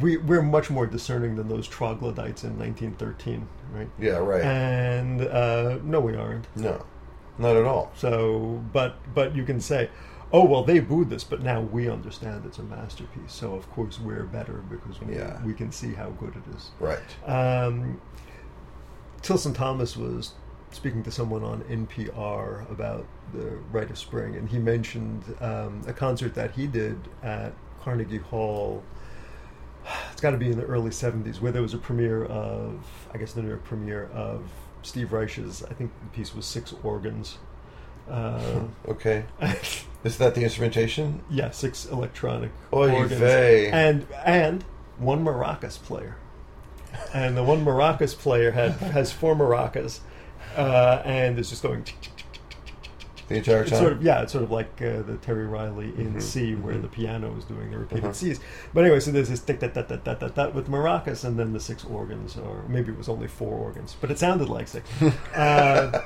[0.00, 3.88] we we're much more discerning than those troglodytes in 1913, right?
[3.98, 4.42] Yeah, right.
[4.42, 6.46] And uh, no, we aren't.
[6.56, 6.84] no,
[7.38, 7.92] not at all.
[7.96, 9.90] So, but but you can say,
[10.32, 13.32] oh well, they booed this, but now we understand it's a masterpiece.
[13.32, 15.42] So of course we're better because we, Yeah.
[15.44, 16.70] we can see how good it is.
[16.78, 17.28] Right.
[17.28, 18.00] Um,
[19.22, 20.32] Tilson Thomas was
[20.70, 25.92] speaking to someone on NPR about the Rite of Spring, and he mentioned um, a
[25.92, 27.52] concert that he did at
[27.82, 28.82] Carnegie Hall.
[30.12, 33.18] It's got to be in the early '70s, where there was a premiere of, I
[33.18, 34.44] guess, the New York premiere of
[34.82, 35.64] Steve Reich's.
[35.64, 37.38] I think the piece was Six Organs.
[38.10, 39.24] Uh, Okay.
[40.04, 41.20] Is that the instrumentation?
[41.30, 43.70] yeah, six electronic Oy organs, vey.
[43.70, 44.64] and and
[44.98, 46.16] one maracas player,
[47.14, 50.00] and the one maracas player had has four maracas,
[50.56, 51.84] uh, and is just going.
[53.28, 53.78] The entire It's time.
[53.80, 56.74] sort of yeah, it's sort of like uh, the Terry Riley in Mhm, C, where
[56.74, 56.82] mhm.
[56.82, 58.12] the piano is doing the repeated Uh-huh.
[58.12, 58.40] C's.
[58.74, 61.38] But anyway, so there's this tick that that that that that that with maracas, and
[61.38, 64.66] then the six organs, or maybe it was only four organs, but it sounded like
[64.66, 64.88] six.
[65.36, 66.02] uh,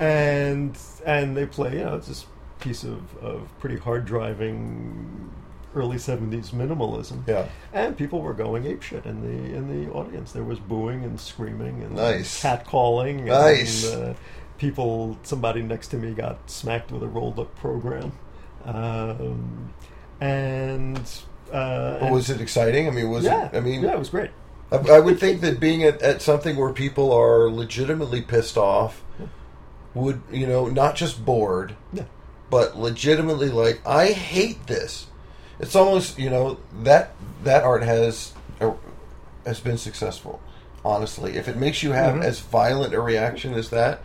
[0.00, 0.76] and
[1.06, 2.26] and they play, you know, it's this
[2.58, 5.30] piece of, of pretty hard driving
[5.74, 7.26] early '70s minimalism.
[7.28, 7.46] yeah.
[7.72, 10.32] And people were going apeshit in the in the audience.
[10.32, 12.42] There was booing and screaming and Nice.
[12.42, 13.24] catcalling.
[13.26, 13.92] Nice.
[13.92, 14.14] And, uh,
[14.58, 18.12] people, somebody next to me got smacked with a rolled up program.
[18.64, 19.72] Um,
[20.20, 20.98] and
[21.50, 22.86] uh, But was it exciting?
[22.86, 23.56] I mean, was yeah, it?
[23.56, 24.30] I mean, yeah, it was great.
[24.70, 29.02] I, I would think that being at, at something where people are legitimately pissed off
[29.94, 32.04] would, you know, not just bored, Yeah.
[32.50, 35.06] but legitimately like, I hate this.
[35.58, 37.12] It's almost, you know, that
[37.44, 38.72] that art has uh,
[39.46, 40.40] has been successful.
[40.84, 42.24] Honestly, if it makes you have Mhm.
[42.24, 44.00] as violent a reaction as that,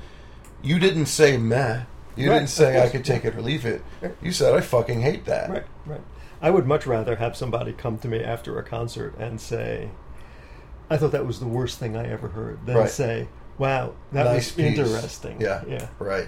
[0.62, 1.82] you didn't say meh.
[2.16, 3.82] You Right, didn't say I could take it or leave it.
[4.22, 5.50] You said I fucking hate that.
[5.50, 6.02] Right, right.
[6.42, 9.90] I would much rather have somebody come to me after a concert and say,
[10.90, 12.90] "I thought that was the worst thing I ever heard," than Right.
[12.90, 13.28] say,
[13.58, 14.78] "Wow, that Nice was piece.
[14.80, 15.64] interesting." Yeah.
[15.68, 16.28] yeah, Right.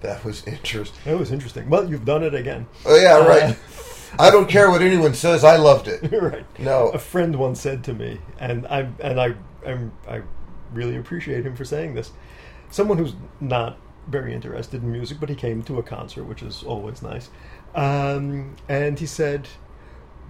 [0.00, 1.00] That was interesting.
[1.04, 1.68] that was interesting.
[1.68, 2.66] Well, you've done it again.
[2.86, 3.56] Oh yeah, Uh, right.
[4.18, 5.44] I don't care what anyone says.
[5.44, 6.10] I loved it.
[6.22, 6.46] right.
[6.58, 6.88] No.
[6.88, 9.34] A friend once said to me, and I and I
[9.66, 10.22] I'm, I
[10.72, 12.12] really appreciate him for saying this.
[12.70, 16.62] Someone who's not very interested in music, but he came to a concert, which is
[16.62, 17.28] always nice.
[17.74, 19.48] Um, and he said,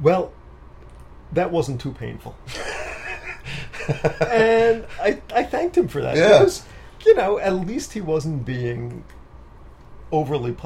[0.01, 0.33] "Well,
[1.33, 2.37] that wasn't too painful."
[4.21, 6.17] and I I thanked him for that.
[6.17, 6.39] Yeah.
[6.39, 6.65] Because,
[7.07, 9.05] you know, at least he wasn't being
[10.13, 10.57] overly.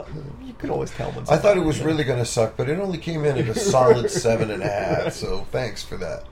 [0.42, 1.26] You can always tell when.
[1.28, 3.54] I thought it was really going to suck, but it only came in at a
[3.58, 5.12] solid seven and a half.
[5.12, 6.24] So thanks for that.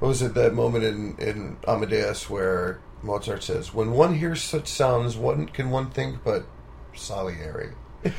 [0.00, 4.66] What was it that moment in, in Amadeus where Mozart says, "When one hears such
[4.66, 6.44] sounds, one can one think but
[6.94, 7.70] Salieri."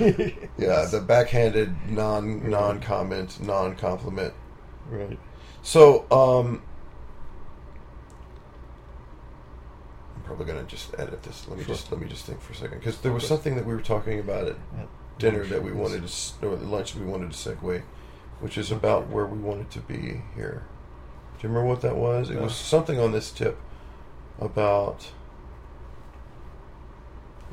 [0.58, 4.34] Yeah, the backhanded non non comment non compliment.
[4.90, 5.18] right.
[5.62, 6.62] So, um,
[10.30, 11.48] probably gonna just edit this.
[11.48, 11.74] Let me Sure.
[11.74, 13.82] just let me just think for a second because there was something that we were
[13.82, 14.58] talking about at
[15.18, 17.82] dinner that we wanted to or lunch we wanted to segue,
[18.40, 20.64] which is about where we wanted to be here.
[21.40, 22.30] Do you remember what that was?
[22.30, 22.44] It No.
[22.44, 23.58] was something on this tip
[24.40, 25.10] about.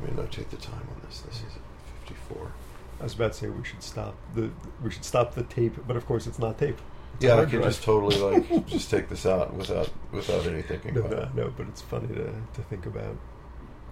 [0.02, 1.20] Let me notate the time on this.
[1.22, 1.52] This is
[2.00, 2.52] fifty-four.
[3.00, 4.50] I was about to say we should stop the
[4.82, 6.78] we should stop the tape, but of course it's not tape.
[7.20, 11.00] Yeah, I could just totally like just take this out without without any thinking No,
[11.00, 11.46] about no, it.
[11.46, 13.16] no, but it's funny to, to think about.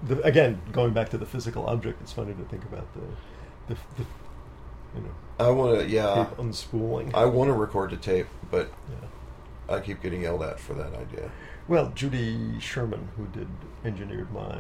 [0.03, 3.81] The, again, going back to the physical object, it's funny to think about the, the,
[3.97, 4.03] the
[4.97, 5.15] you know,
[5.45, 7.15] I want to, yeah, unspooling.
[7.15, 9.75] I want to record the tape, but yeah.
[9.77, 11.31] I keep getting yelled at for that idea.
[11.67, 13.49] Well, Judy Sherman, who did
[13.85, 14.59] engineered my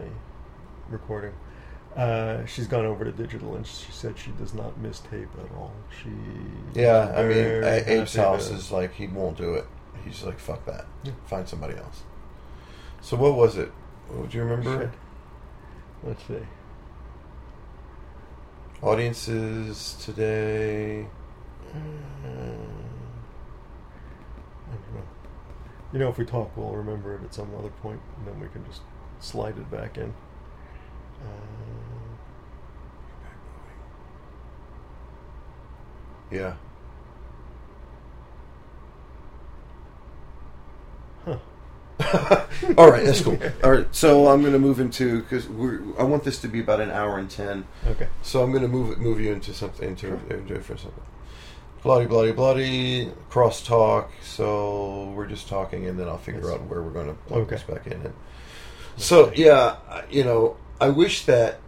[0.88, 1.34] recording,
[1.96, 5.56] uh, she's gone over to digital, and she said she does not miss tape at
[5.56, 5.72] all.
[6.02, 6.10] She
[6.80, 9.66] Yeah, I mean, A- Abe's house is like he won't do it.
[10.04, 10.86] He's like, fuck that.
[11.02, 11.12] Yeah.
[11.26, 12.02] Find somebody else.
[13.00, 13.72] So what was it?
[14.12, 14.80] Oh, Do you remember?
[14.80, 14.90] Shit.
[16.02, 16.46] Let's see.
[18.82, 21.06] Audiences today.
[21.72, 22.58] I don't
[24.94, 25.02] know.
[25.92, 28.48] You know, if we talk, we'll remember it at some other point, and then we
[28.48, 28.82] can just
[29.20, 30.12] slide it back in.
[36.30, 36.54] Yeah.
[41.24, 41.36] huh.
[42.76, 43.38] All right, that's cool.
[43.62, 45.80] All right, so I'm going to move into because we're.
[45.98, 47.66] I want this to be about an hour and ten.
[47.86, 48.08] Okay.
[48.22, 51.02] So I'm going to move move you into something into into for something.
[51.82, 53.12] Bloody, bloody, bloody.
[53.28, 54.10] Cross talk.
[54.22, 56.54] So we're just talking, and then I'll figure Yes.
[56.54, 57.50] out where we're going to plug Okay.
[57.56, 57.92] this back in.
[57.92, 58.14] And
[58.96, 59.76] so yeah,
[60.10, 61.60] you know, I wish that.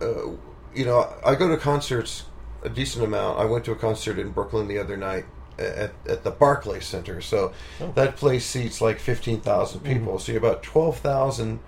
[0.00, 0.32] Uh,
[0.74, 2.24] you know, I go to concerts
[2.62, 3.38] a decent amount.
[3.38, 5.26] I went to a concert in Brooklyn the other night
[5.58, 7.20] at at the Barclays Center.
[7.20, 7.92] So Oh.
[7.94, 10.18] that place seats like fifteen thousand people.
[10.18, 11.60] So you're about twelve thousand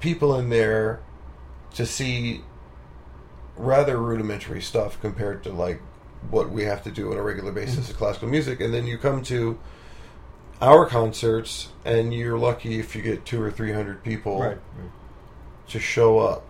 [0.00, 1.00] people in there
[1.74, 2.42] to see
[3.56, 5.80] rather rudimentary stuff compared to like
[6.30, 8.96] what we have to do on a regular basis of classical music and then you
[8.96, 9.58] come to
[10.62, 14.58] our concerts and you're lucky if you get two or three hundred people Right.
[15.68, 16.44] to show up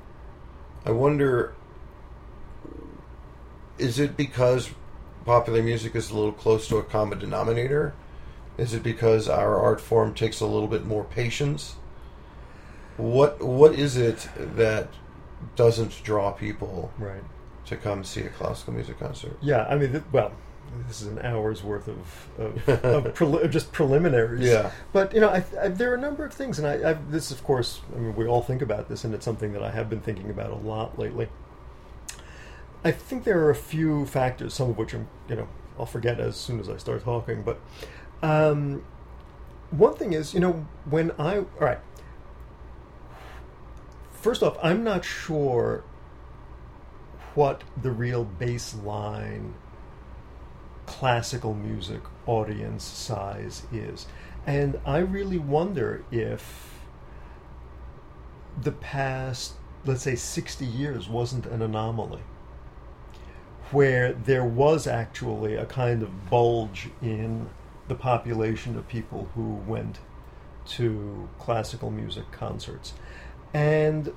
[0.85, 1.55] i wonder
[3.79, 4.71] is it because
[5.25, 7.95] popular music is a little close to a common denominator
[8.59, 11.77] is it because our art form takes a little bit more patience
[12.99, 14.89] what what is it that
[15.57, 17.23] doesn't draw people Right.
[17.67, 19.37] to come see a classical music concert.
[19.41, 19.67] Yeah.
[19.69, 20.31] I mean, th- well,
[20.87, 24.47] this is an hour's worth of of, of preli- just preliminaries.
[24.47, 24.71] Yeah.
[24.93, 27.31] But you know, I, I, there are a number of things, and I, I this,
[27.31, 29.89] of course, I mean, we all think about this, and it's something that I have
[29.91, 31.29] been thinking about a lot lately.
[32.85, 35.49] I think there are a few factors, some of which I'm, you know,
[35.79, 37.43] I'll forget as soon as I start talking.
[37.43, 37.61] But
[38.23, 38.83] um,
[39.71, 41.79] one thing is, you know, when I all right.
[44.13, 45.83] First off, I'm not sure
[47.35, 49.53] what the real baseline
[50.93, 54.07] classical music audience size is.
[54.47, 56.85] And I really wonder if
[58.61, 59.55] the past,
[59.87, 62.21] let's say, 60 years wasn't an anomaly,
[63.71, 67.49] where there was actually a kind of bulge in
[67.89, 69.99] the population of people who went
[70.67, 72.93] to classical music concerts.
[73.55, 74.13] And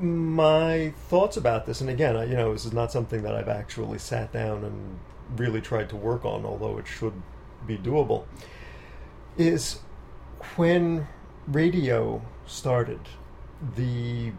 [0.00, 3.98] my thoughts about this, and again, you know, this is not something that I've actually
[3.98, 4.98] sat down and
[5.36, 7.14] really tried to work on, although it should
[7.66, 8.24] be doable,
[9.36, 9.80] is
[10.56, 11.06] when
[11.46, 13.00] radio started,
[13.76, 14.32] the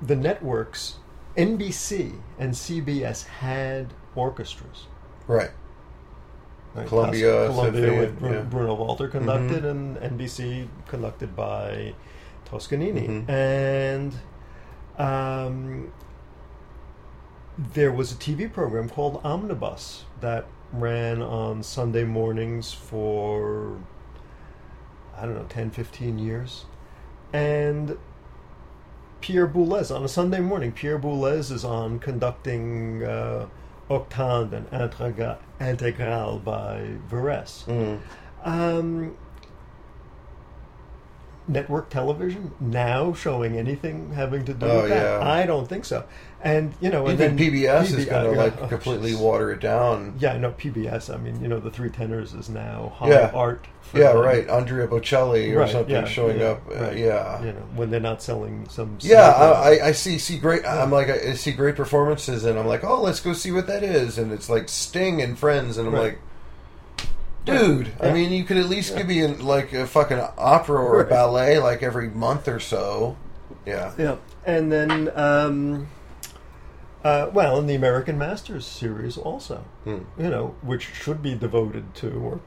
[0.00, 0.96] the networks,
[1.36, 4.86] NBC and CBS had orchestras.
[5.28, 5.50] Right.
[6.74, 8.40] Right, Columbia Columbia with Bru- yeah.
[8.42, 9.70] Bruno Walter conducted, Mhm.
[9.70, 11.94] and NBC conducted by
[12.46, 13.06] Toscanini.
[13.08, 13.28] Mhm.
[13.28, 14.14] And
[14.98, 15.92] um,
[17.58, 23.78] there was a TV program called Omnibus that ran on Sunday mornings for,
[25.16, 26.64] I don't know, 10, 15 years.
[27.32, 27.98] And
[29.20, 33.46] Pierre Boulez, on a Sunday morning, Pierre Boulez is on conducting uh,
[33.88, 37.64] Octandre and Integral by Varese.
[37.66, 38.00] Mm.
[38.44, 39.16] Um,
[41.48, 45.20] network television now showing anything having to do Oh, with that?
[45.20, 45.28] yeah.
[45.28, 46.04] I don't think so.
[46.44, 49.20] And you know, and then PBS is PBS going to like oh, completely jeez.
[49.20, 50.14] water it down.
[50.18, 51.12] Yeah, no PBS.
[51.12, 53.30] I mean, you know, the Three Tenors is now high Yeah.
[53.34, 53.66] art.
[53.82, 54.22] For Yeah, them.
[54.22, 54.48] right.
[54.48, 56.62] Andrea Bocelli or Right, something yeah, showing up.
[56.68, 56.90] Uh.
[56.90, 57.40] Yeah.
[57.42, 58.96] You know, when they're not selling some.
[59.00, 60.64] Yeah, I, I- I see see great.
[60.66, 63.82] I'm like I see great performances, and I'm like, oh, let's go see what that
[63.84, 64.18] is.
[64.18, 66.02] And it's like Sting and Friends, and I'm Right.
[66.02, 66.18] like,
[67.44, 71.00] Dude, I mean, you could at least give me an, like a fucking opera or
[71.00, 73.16] a ballet like every month or so.
[73.66, 73.92] Yeah.
[73.98, 74.16] Yeah,
[74.46, 75.88] and then um,
[77.04, 79.98] uh, well, in the American Masters series also, Hmm.
[80.18, 82.40] you know, which should be devoted to or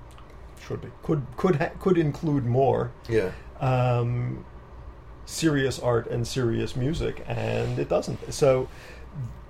[0.65, 3.31] should be could could ha- could include more Yeah.
[3.59, 4.45] um,
[5.25, 8.33] serious art and serious music, and it doesn't.
[8.33, 8.69] So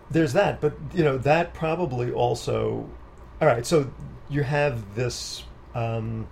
[0.09, 2.89] there's that, but you know that probably also.
[3.41, 3.91] All right, so
[4.29, 6.27] you have this um,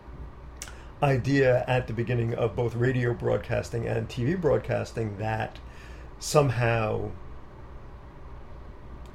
[1.02, 5.60] idea at the beginning of both radio broadcasting and TV broadcasting that
[6.20, 7.10] somehow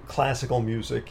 [0.06, 1.10] classical music,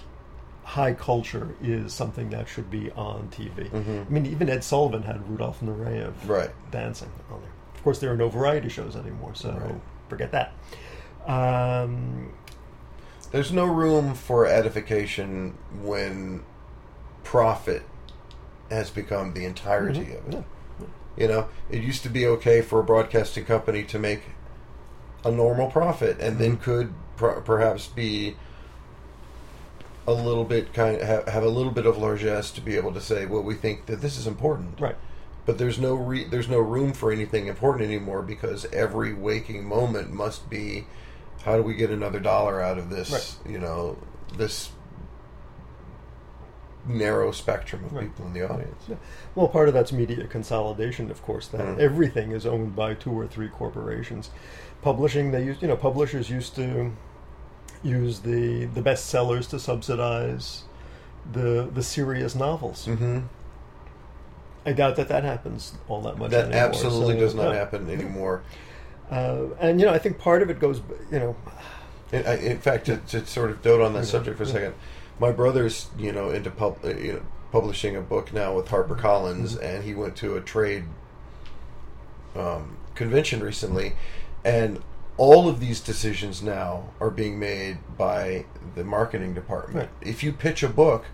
[0.63, 3.73] high culture, is something that should be on TV.
[3.73, 6.49] I mean, even Ed Sullivan had Rudolph Nureyev Right.
[6.71, 7.51] dancing on there.
[7.75, 9.75] Of course, there are no variety shows anymore, so Right.
[10.09, 10.53] forget that.
[11.27, 12.31] Um,
[13.31, 16.43] There's no room for edification when
[17.27, 17.83] profit
[18.69, 20.29] has become the entirety mm-hmm.
[20.29, 20.45] of it.
[20.79, 20.87] yeah.
[21.17, 24.21] You know, it used to be okay for a broadcasting company to make
[25.25, 26.63] a normal profit, and then mm-hmm.
[26.63, 28.37] could per- perhaps be
[30.07, 32.93] a little bit kind of have, have a little bit of largesse to be able
[32.93, 34.95] to say, well, we think that this is important, Right.
[35.45, 40.13] But there's no re- there's no room for anything important anymore because every waking moment
[40.13, 40.85] must be,
[41.43, 43.11] how do we get another dollar out of this?
[43.11, 43.51] Right.
[43.53, 43.97] You know,
[44.37, 44.71] this
[46.87, 48.03] narrow spectrum of Right.
[48.03, 48.83] people in the audience.
[48.87, 48.95] Yeah.
[49.35, 51.47] Well, part of that's media consolidation, of course.
[51.47, 51.79] That Mhm.
[51.79, 54.29] everything is owned by two or three corporations.
[54.81, 56.91] Publishing, they use you know publishers used to
[57.83, 60.63] use the the bestsellers to subsidize
[61.31, 62.87] the the serious novels.
[62.87, 63.19] Mm-hmm.
[64.65, 66.31] I doubt that that happens all that much.
[66.31, 67.57] That anymore, absolutely so, does not yeah.
[67.59, 68.41] happen anymore.
[69.09, 70.81] Uh, and you know, I think part of it goes,
[71.11, 71.35] you know,
[72.13, 74.05] In, in fact, to, to sort of dote on that Yeah.
[74.05, 74.73] subject for a second,
[75.19, 79.55] my brother's you know into pub, uh, you know, publishing a book now with HarperCollins,
[79.55, 79.63] Mm-hmm.
[79.65, 80.83] and he went to a trade
[82.35, 83.93] um, convention recently,
[84.43, 84.81] and
[85.17, 88.45] all of these decisions now are being made by
[88.75, 89.89] the marketing department.
[90.01, 90.07] Right.
[90.09, 91.05] If you pitch a book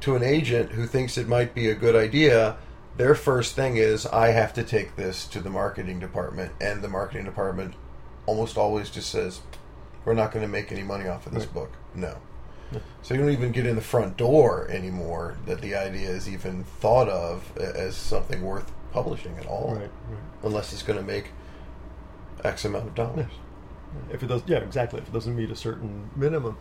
[0.00, 2.56] to an agent who thinks it might be a good idea,
[2.96, 6.88] their first thing is, I have to take this to the marketing department, and the
[6.88, 7.74] marketing department
[8.26, 9.40] almost always just says,
[10.04, 11.54] We're not going to make any money off of this Right.
[11.54, 11.72] book.
[11.94, 12.16] No.
[13.02, 16.64] So you don't even get in the front door anymore that the idea is even
[16.64, 20.20] thought of as something worth publishing at all, right, right.
[20.42, 21.30] unless it's going to make
[22.44, 23.30] X amount of dollars.
[24.10, 25.00] if it does yeah exactly.
[25.00, 26.56] If it doesn't meet a certain minimum.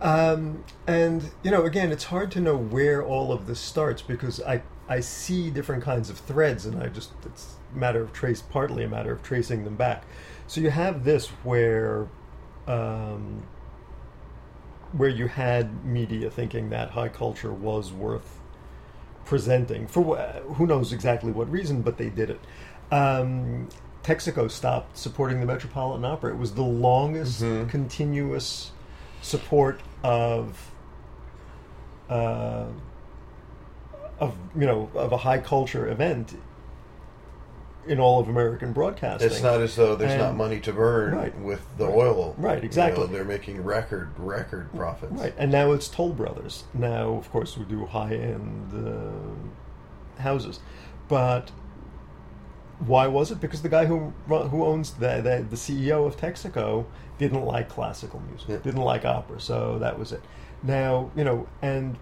[0.00, 4.42] Um, and you know again it's hard to know where all of this starts because
[4.42, 8.42] i i see different kinds of threads and i just it's a matter of trace
[8.42, 10.04] partly a matter of tracing them back.
[10.46, 12.08] So you have this where
[12.66, 13.44] um,
[14.92, 18.38] where you had media thinking that high culture was worth
[19.24, 22.40] presenting for wh- who knows exactly what reason, but they did it.
[22.90, 23.68] Um,
[24.02, 26.32] Texaco stopped supporting the Metropolitan Opera.
[26.32, 27.68] It was the longest Mhm.
[27.68, 28.72] continuous
[29.22, 30.70] support of
[32.10, 32.66] uh,
[34.20, 36.36] of you know of a high culture event
[37.86, 39.28] in all of American broadcasting.
[39.30, 41.38] It's not as though there's not money to burn Right.
[41.40, 41.94] with the Right.
[41.96, 42.34] oil.
[42.38, 43.06] Right, You know, exactly.
[43.08, 45.12] they're making record record profits.
[45.12, 46.64] Right, and now it's Toll Brothers.
[46.74, 50.60] Now, of course, we do high end uh, houses,
[51.08, 51.50] but
[52.86, 53.40] why was it?
[53.40, 56.84] Because the guy who who owns the the, the CEO of Texaco
[57.18, 58.56] didn't like classical music, Yeah.
[58.58, 60.22] didn't like opera, so that was it.
[60.62, 61.96] Now, you know, and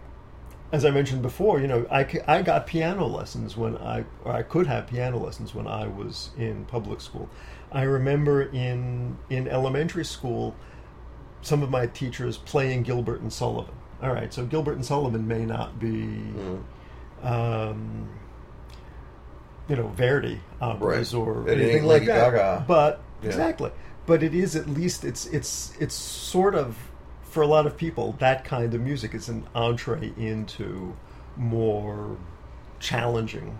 [0.72, 4.42] as I mentioned before, you know, I, I got piano lessons when I or I
[4.42, 7.28] could have piano lessons when I was in public school.
[7.72, 10.54] I remember in in elementary school
[11.42, 13.74] some of my teachers playing Gilbert and Sullivan.
[14.02, 16.62] All right, so Gilbert and Sullivan may not be, Mm.
[17.22, 18.08] um,
[19.68, 21.20] you know, Verdi operas Right.
[21.20, 22.30] or It anything like Lady that.
[22.32, 22.64] Gaga.
[22.66, 23.28] But Yeah.
[23.28, 23.70] exactly,
[24.06, 26.76] but it is at least it's it's it's sort of
[27.30, 30.96] for a lot of people that kind of music is an entree into
[31.36, 32.16] more
[32.80, 33.58] challenging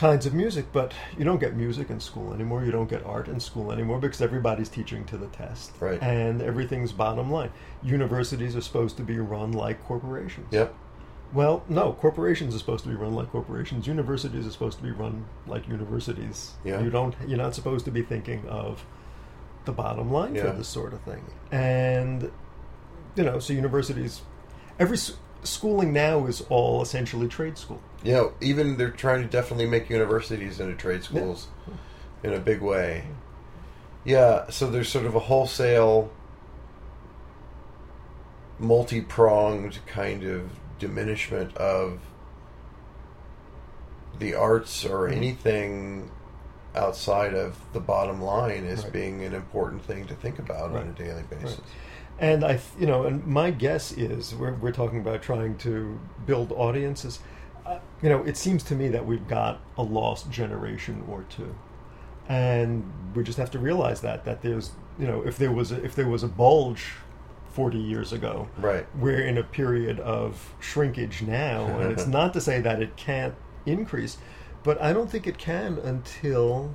[0.00, 2.64] kinds of music, but you don't get music in school anymore.
[2.64, 5.72] You don't get art in school anymore because everybody's teaching to the test.
[5.78, 6.02] Right.
[6.02, 7.50] And everything's bottom line.
[7.82, 10.48] Universities are supposed to be run like corporations.
[10.52, 10.74] Yep.
[11.32, 13.86] Well, no, corporations are supposed to be run like corporations.
[13.86, 16.54] Universities are supposed to be run like universities.
[16.64, 16.80] Yeah.
[16.80, 18.84] You don't you're not supposed to be thinking of
[19.70, 20.50] the bottom line Yeah.
[20.50, 21.24] for this sort of thing.
[21.52, 22.30] And
[23.14, 24.22] you know, so universities
[24.78, 24.98] every
[25.42, 27.80] schooling now is all essentially trade school.
[28.02, 31.48] You know, even they're trying to definitely make universities into trade schools
[32.22, 33.04] in a big way.
[34.04, 36.10] Yeah, so there's sort of a wholesale,
[38.58, 42.00] multi pronged kind of diminishment of
[44.18, 45.16] the arts or Mhm.
[45.16, 46.10] anything
[46.76, 48.92] outside of the bottom line as Right.
[48.92, 51.60] being an important thing to think about on a daily basis.
[52.18, 56.52] And I, you know, and my guess is we're, we're talking about trying to build
[56.52, 57.18] audiences.
[57.66, 61.54] Uh, you know, it seems to me that we've got a lost generation or two,
[62.28, 65.82] and we just have to realize that that there's, you know, if there was a,
[65.84, 66.92] if there was a bulge
[67.52, 68.86] forty years ago, Right.
[68.98, 73.34] we're in a period of shrinkage now, and it's not to say that it can't
[73.66, 74.18] increase,
[74.62, 76.74] but I don't think it can until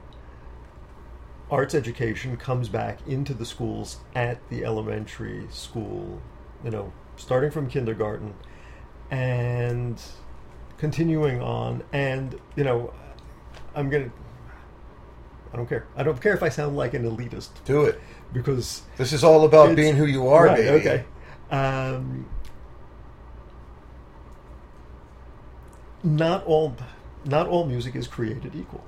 [1.51, 6.21] arts education comes back into the schools at the elementary school,
[6.63, 8.33] you know, starting from kindergarten
[9.11, 10.01] and
[10.77, 11.83] continuing on.
[11.93, 12.93] And, you know,
[13.75, 14.15] I'm going to,
[15.53, 15.85] I don't care.
[15.95, 18.01] I don't care if I sound like an elitist Do it.
[18.33, 20.89] because This is all about being who you are, right, baby.
[20.89, 21.05] Okay.
[21.51, 22.27] Um,
[26.03, 26.75] not all,
[27.25, 28.83] not all music is created equal.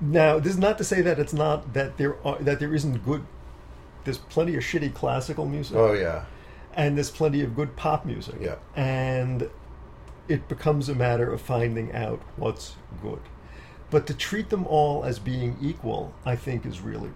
[0.00, 3.04] Now, this is not to say that it's not that there are that there isn't
[3.04, 3.24] good.
[4.04, 6.24] There's plenty of shitty classical music, Oh yeah.
[6.74, 8.36] and there's plenty of good pop music.
[8.40, 8.56] Yeah.
[8.76, 9.48] And
[10.28, 13.20] it becomes a matter of finding out what's good.
[13.90, 17.10] But to treat them all as being equal, I think is really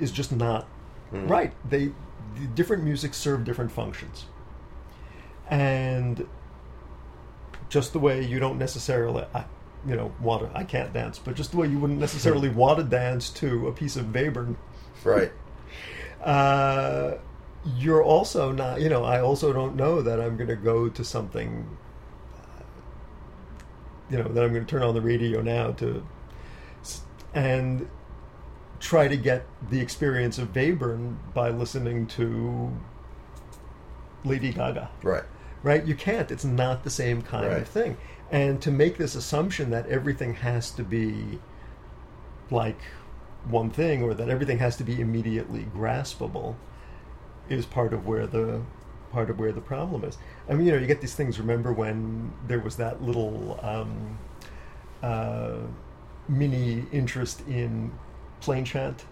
[0.00, 0.66] is just not
[1.12, 1.30] Mhm.
[1.30, 1.52] right.
[1.68, 1.92] They
[2.34, 4.26] the different music serve different functions.
[5.48, 6.26] And
[7.68, 9.44] just the way you don't necessarily I,
[9.86, 12.78] you know, want to I can't dance, but just the way you wouldn't necessarily want
[12.78, 14.56] to dance to a piece of Webern
[15.04, 15.30] Right.
[16.24, 17.14] uh,
[17.76, 21.04] you're also not, you know, I also don't know that I'm going to go to
[21.04, 21.66] something,
[22.36, 22.62] uh,
[24.10, 26.04] you know, that I'm going to turn on the radio now to,
[27.34, 27.88] and
[28.78, 32.70] try to get the experience of Webern by listening to
[34.24, 35.24] Lady Gaga Right.
[35.62, 35.84] right?
[35.84, 36.30] You can't.
[36.30, 37.62] It's not the same kind Right.
[37.62, 37.96] of thing.
[38.30, 41.38] And to make this assumption that everything has to be
[42.50, 42.80] like
[43.48, 46.56] one thing or that everything has to be immediately graspable
[47.48, 48.62] is part of where the
[49.12, 50.18] part of where the problem is.
[50.48, 51.38] I mean, you know, you get these things.
[51.38, 54.18] Remember when there was that little um,
[55.02, 55.58] uh,
[56.28, 57.92] mini interest in
[58.40, 59.04] plain chant?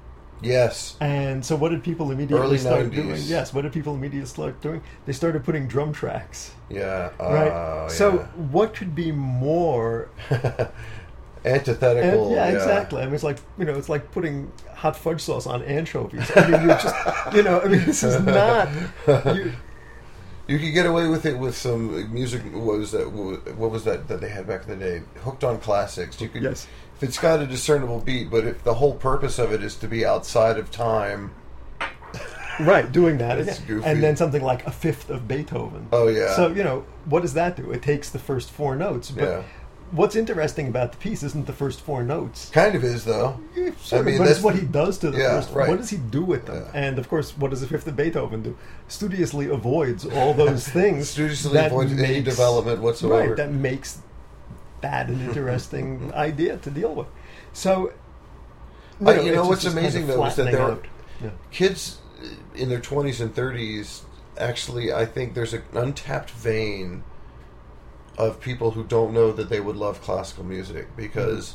[0.43, 0.97] Yes.
[1.01, 2.95] And so, what did people immediately Early start 90s.
[2.95, 3.23] doing?
[3.25, 4.83] Yes, what did people immediately start doing?
[5.07, 7.11] They started putting drum tracks Yeah.
[7.19, 7.51] Oh, right?
[7.53, 8.27] Oh, so yeah.
[8.51, 10.09] what could be more?
[11.45, 12.27] antithetical.
[12.27, 13.03] and- yeah, exactly.
[13.03, 16.31] I mean, it's like you know, it's like putting hot fudge sauce on anchovies.
[16.37, 16.95] I mean, you just
[17.35, 18.69] you know, I mean, this is not.
[19.37, 19.53] You,
[20.47, 22.43] You could get away with it with some music.
[22.53, 23.11] What was that?
[23.11, 25.03] What was that that they had back in the day?
[25.23, 26.21] Hooked on classics.
[26.21, 26.67] You could, Yes.
[26.97, 29.89] If it's got a discernible beat, but if the whole purpose of it is to
[29.89, 31.33] be outside of time.
[32.61, 33.89] right, doing that, It's and, goofy.
[33.89, 35.89] and then something like a fifth of Beethoven.
[35.93, 36.35] Oh yeah.
[36.37, 37.71] So you know, what does that do?
[37.73, 39.25] It takes the first four notes, but.
[39.25, 39.43] Yeah.
[39.91, 42.49] What's interesting about the piece isn't the first four notes.
[42.51, 43.39] kind of is though.
[43.55, 45.55] Yeah, sort of, mean, but it's what he does to the yeah, first.
[45.55, 45.69] right.
[45.69, 46.65] What does he do with them?
[46.65, 46.71] Yeah.
[46.75, 48.57] And of course, what does the Fifth of Beethoven do?
[48.89, 51.11] Studiously avoids all those things.
[51.11, 53.29] Studiously avoids any development whatsoever.
[53.29, 53.99] Right, that makes
[54.85, 57.09] that and interesting idea to deal with.
[57.53, 57.93] So,
[59.05, 60.79] Uh, you know what's just kind of amazing, though, is that there are-.
[61.23, 61.31] Yeah.
[61.51, 61.99] kids
[62.55, 64.03] in their 20s and 30s
[64.39, 67.05] actually i think there's an untapped vein
[68.19, 71.55] of people who don't know that they would love classical music because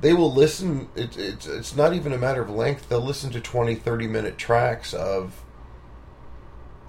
[0.00, 3.40] they will listen it, it's it's not even a matter of length they'll listen to
[3.40, 5.44] 20 30 minute tracks of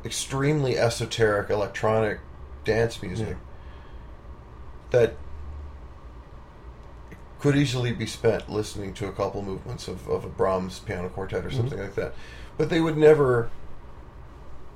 [0.05, 2.19] extremely esoteric electronic
[2.63, 3.35] dance music
[4.91, 5.15] that
[7.39, 11.45] could easily be spent listening to a couple movements of, of a Brahms piano quartet
[11.45, 11.57] or mhm.
[11.57, 12.13] something like that.
[12.57, 13.49] But they would never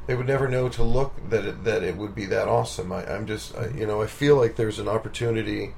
[0.08, 2.92] they would never know to look that it, that it would be that awesome.
[2.92, 5.74] I, I'm just I, you know I feel like there's an opportunity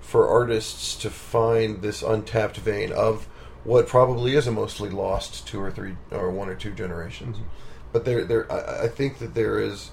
[0.00, 3.26] for artists to find this untapped vein of
[3.64, 7.36] what probably is a mostly lost two or three or one or two generations.
[7.36, 7.48] Mm-hmm.
[7.92, 9.90] But there there I, I think that there is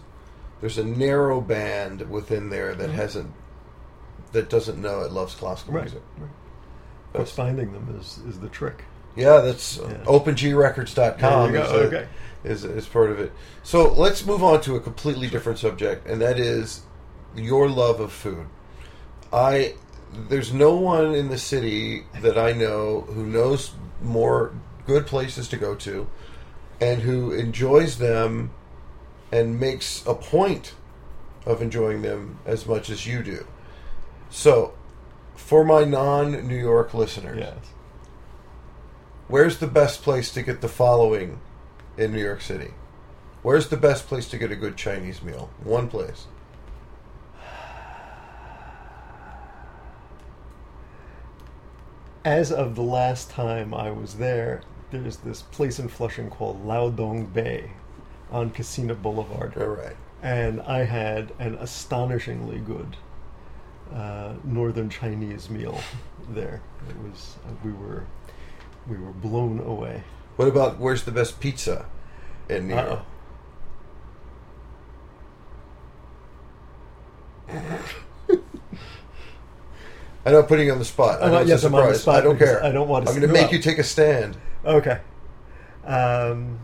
[0.64, 2.94] there's a narrow band within there that Mhm.
[2.94, 3.32] hasn't
[4.32, 5.84] that doesn't know it loves classical Right.
[5.84, 6.02] music.
[6.18, 6.30] right.
[7.12, 8.86] Course, finding them is, is the trick.
[9.14, 10.06] Yeah, that's uh, Yeah.
[10.06, 12.08] OpenGRecords.com is, a- okay.
[12.46, 13.34] is, is part of it.
[13.62, 16.84] So let's move on to a completely different subject, and that is
[17.36, 18.46] your love of food.
[19.34, 19.74] I
[20.30, 23.72] there's no one in the city that I know who knows
[24.02, 24.54] more
[24.88, 26.08] good places to go to,
[26.80, 28.52] and who enjoys them,
[29.34, 30.76] and makes a point
[31.44, 33.48] of enjoying them as much as you do.
[34.30, 34.76] So,
[35.36, 37.58] for my non-New York listeners, Yes.
[39.28, 41.40] Where's the best place to get the following
[41.98, 42.76] in New York City?
[43.42, 45.50] Where's the best place to get a good Chinese meal?
[45.64, 46.28] One place.
[52.24, 54.62] as of the last time I was there,
[54.92, 57.72] there's this place in Flushing called Lao Dong Bei
[58.34, 59.56] on Kissena Boulevard.
[59.58, 59.96] All right.
[60.22, 62.98] And I had an astonishingly good
[63.94, 65.80] uh, northern Chinese meal
[66.32, 66.62] there.
[66.90, 68.06] It was we were
[68.88, 70.04] we were blown away.
[70.38, 71.86] What about where's the best pizza
[72.50, 73.02] in New York?
[80.26, 81.22] I know I'm putting you on the spot.
[81.22, 82.02] I Oh, know it's yes, a I'm surprise.
[82.02, 82.64] spot I don't care.
[82.64, 83.52] I don't want to I'm going to make up.
[83.52, 84.38] you take a stand.
[84.66, 85.00] Okay.
[85.86, 86.60] Um,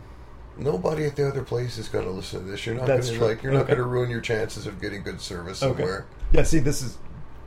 [0.60, 2.66] Nobody at the other place is going to listen to this.
[2.66, 3.42] You're not going to like.
[3.44, 5.78] You're not going to ruin your chances of getting good service okay.
[5.78, 6.06] somewhere.
[6.34, 6.44] Yeah.
[6.44, 6.98] See, this is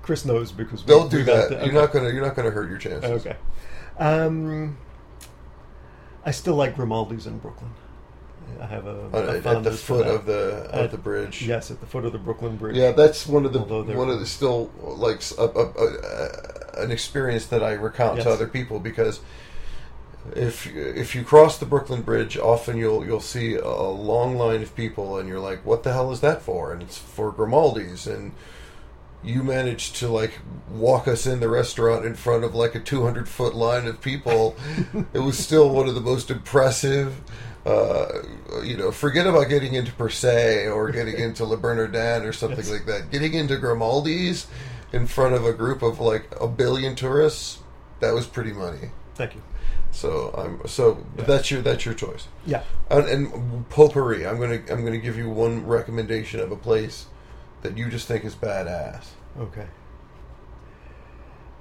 [0.02, 1.48] Chris knows because we, Don't do that.
[1.50, 2.12] the- You're not going to.
[2.12, 3.10] You're not going to hurt your chances.
[3.10, 3.36] Okay.
[3.98, 4.78] Um,
[6.24, 7.70] I still like Grimaldi's in Brooklyn.
[8.60, 11.42] I have a, Uh, a at the foot of the of At- the bridge.
[11.46, 12.76] Yes, at the foot of the Brooklyn Bridge.
[12.76, 17.62] Yeah, that's one of the one of the still like a, a, an experience that
[17.62, 18.24] I recount Yes.
[18.24, 19.20] to other people because
[20.36, 24.74] if if you cross the Brooklyn Bridge, often you'll you'll see a long line of
[24.76, 28.32] people, and you're like, "What the hell is that for?" And it's for Grimaldi's, and
[29.24, 30.38] you managed to like
[30.70, 34.56] walk us in the restaurant in front of like a 200 foot line of people.
[35.12, 37.14] it was still one of the most impressive.
[37.64, 38.08] Uh,
[38.64, 42.58] you know, forget about getting into Per Se or getting into Le Bernardin or something
[42.58, 42.70] Yes.
[42.70, 43.10] like that.
[43.12, 44.46] Getting into Grimaldi's
[44.92, 47.60] in front of a group of like a billion tourists,
[48.00, 48.90] that was pretty money.
[49.14, 49.42] Thank you.
[49.92, 52.26] So I'm so but that's your that's your choice.
[52.46, 52.62] Yeah.
[52.90, 54.26] And, and potpourri.
[54.26, 57.06] I'm gonna I'm gonna give you one recommendation of a place
[57.62, 59.06] that you just think is badass.
[59.38, 59.66] Okay.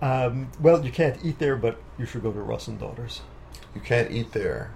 [0.02, 3.22] Um, well, you can't eat there, but you should go to Russ and Daughters.
[3.76, 4.72] You can't eat there.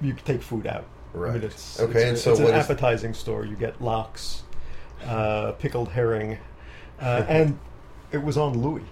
[0.00, 0.84] You can take food out.
[1.14, 1.34] I Right.
[1.34, 3.44] mean, it's, Okay, It's, a- and so it's an appetizing store.
[3.44, 4.42] You get lox,
[5.04, 6.38] uh, pickled herring,
[7.00, 7.58] uh, and
[8.10, 8.82] it was on Louis.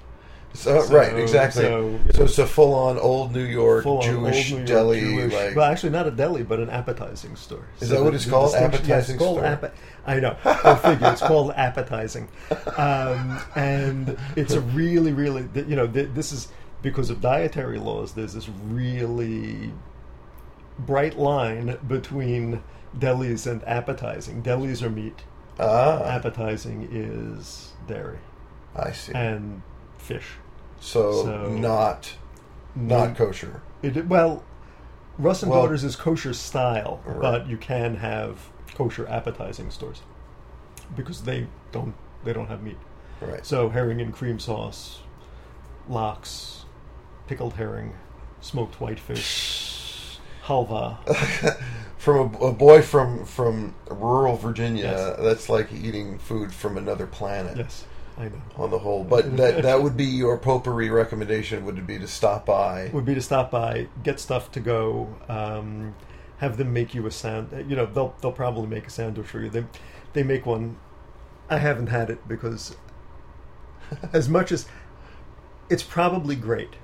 [0.55, 1.63] So, So- right, exactly.
[1.65, 5.01] so, So, it's a full on old New York Jewish New York deli.
[5.01, 7.65] Jewish- like, well, actually, not a deli, but an appetizing store.
[7.81, 8.53] Is So that what it's called?
[8.53, 9.51] yes, Appetizing it's called store?
[9.51, 9.73] appe-
[10.07, 10.37] I know.
[10.45, 12.29] I figure it's called appetizing,
[12.77, 16.49] um, and it's a really, really, you know, this is
[16.83, 18.13] because of dietary laws.
[18.13, 19.73] There's this really
[20.79, 22.63] bright line between
[22.99, 24.43] delis and appetizing.
[24.43, 25.25] Delis are meat.
[25.59, 28.19] ah, Appetizing is dairy
[28.77, 29.13] I see.
[29.15, 29.63] and
[29.99, 30.27] fish.
[30.85, 32.15] So, so- not
[32.77, 33.63] not kosher.
[33.83, 34.43] It, well,
[35.19, 37.21] Russ and Well- Daughters is kosher style, Right.
[37.21, 38.39] but you can have
[38.75, 40.03] kosher appetizing stores
[40.97, 41.95] because they don't
[42.25, 42.79] they don't have meat.
[43.21, 43.45] Right.
[43.47, 45.01] So herring and cream sauce,
[45.89, 46.65] lox,
[47.27, 47.95] pickled herring,
[48.41, 50.99] smoked whitefish, halva.
[51.97, 55.17] from a, a boy from from rural Virginia, Yes.
[55.21, 57.57] that's like eating food from another planet.
[57.57, 57.85] yes,
[58.17, 58.43] I know.
[58.57, 61.65] On the whole, but that that would be your potpourri recommendation.
[61.65, 62.91] Would be to stop by.
[62.93, 65.95] Would be to stop by, get stuff to go, um,
[66.39, 67.49] have them make you a sand.
[67.69, 69.51] You know, they'll they'll probably make a sandwich for you.
[69.51, 69.65] They
[70.13, 70.77] they make one.
[71.51, 72.77] I haven't had it because,
[74.13, 74.67] as much as
[75.69, 76.75] it's probably great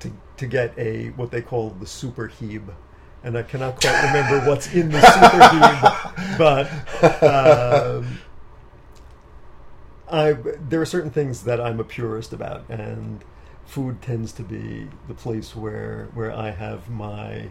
[0.00, 2.74] to to get a what they call the super heeb,
[3.22, 7.22] and I cannot quite remember what's in the super heeb, but.
[7.22, 8.18] Um,
[10.12, 10.32] I
[10.68, 13.24] there are certain things that I'm a purist about, and
[13.64, 17.50] food tends to be the place where where I have my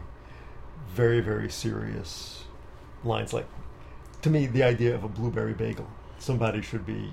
[0.94, 2.44] very very serious
[3.04, 3.34] lines.
[3.34, 3.48] Like
[4.22, 5.88] to me, the idea of a blueberry bagel,
[6.20, 7.12] somebody should be,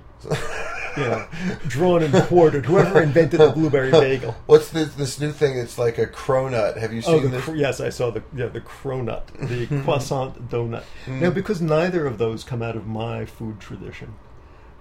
[0.96, 1.26] you know,
[1.66, 2.66] drawn and quartered.
[2.66, 4.36] Whoever invented the blueberry bagel.
[4.46, 5.56] What's this this new thing?
[5.56, 6.76] It's like a cronut.
[6.76, 7.44] Have you Oh, seen the this?
[7.46, 9.82] cr- yes, I saw the yeah the cronut, the hmm.
[9.82, 10.84] croissant donut.
[11.06, 11.34] Now, hmm.
[11.34, 14.14] because neither of those come out of my food tradition,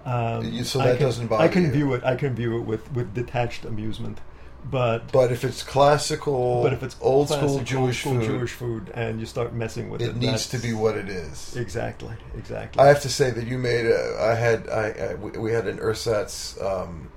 [0.07, 1.71] um, so I that can, doesn't bother I can you.
[1.71, 2.03] view it.
[2.03, 4.19] I can view it with with detached amusement,
[4.63, 8.23] but But if it's classical, but if it's old classic, school old Jewish school food,
[8.23, 11.55] Jewish food, and you start messing with it, it needs to be what it is.
[11.57, 12.81] exactly exactly.
[12.81, 13.85] I have to say that you made.
[13.85, 14.69] A, I had.
[14.69, 17.11] I, I we had an ersatz um,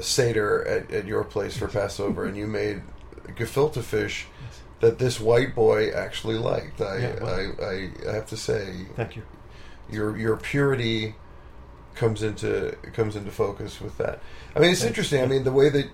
[0.00, 2.82] seder at, at your place for Passover, and you made
[3.36, 4.26] gefilte fish
[4.80, 6.80] that this white boy actually liked.
[6.80, 7.54] I, Yeah, well.
[7.60, 9.22] I, I, I have to say, Thank you.
[9.88, 11.14] your your purity
[11.98, 14.20] comes into comes into focus with that.
[14.56, 15.20] I mean, it's interesting.
[15.22, 15.88] I mean, the way that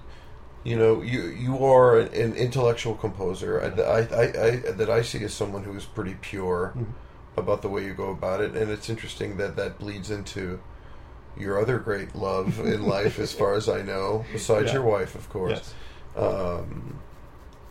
[0.62, 3.60] you know you you are an, intellectual composer.
[3.60, 6.86] I, I, I, I that I see as someone who is pretty pure Mhm.
[7.36, 10.60] about the way you go about it, and it's interesting that that bleeds into
[11.36, 14.74] your other great love in life, as far as I know, besides Yeah.
[14.74, 15.72] your wife, of course,
[16.16, 16.22] Yes.
[16.24, 17.00] um,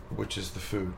[0.09, 0.93] which is the food.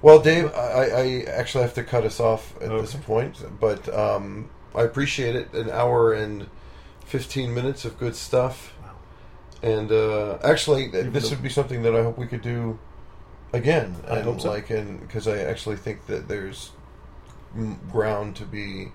[0.00, 4.50] Well, Dave, I, I actually have to cut us off at this point, but um,
[4.74, 5.52] I appreciate it.
[5.52, 6.48] An hour and
[7.16, 8.74] fifteen minutes of good stuff.
[9.62, 12.78] And uh, actually, Even this would be something that I hope we could do
[13.52, 13.94] again.
[14.08, 14.50] I and hope so.
[14.50, 16.72] Like, and because I actually think that there's
[17.90, 18.92] ground to be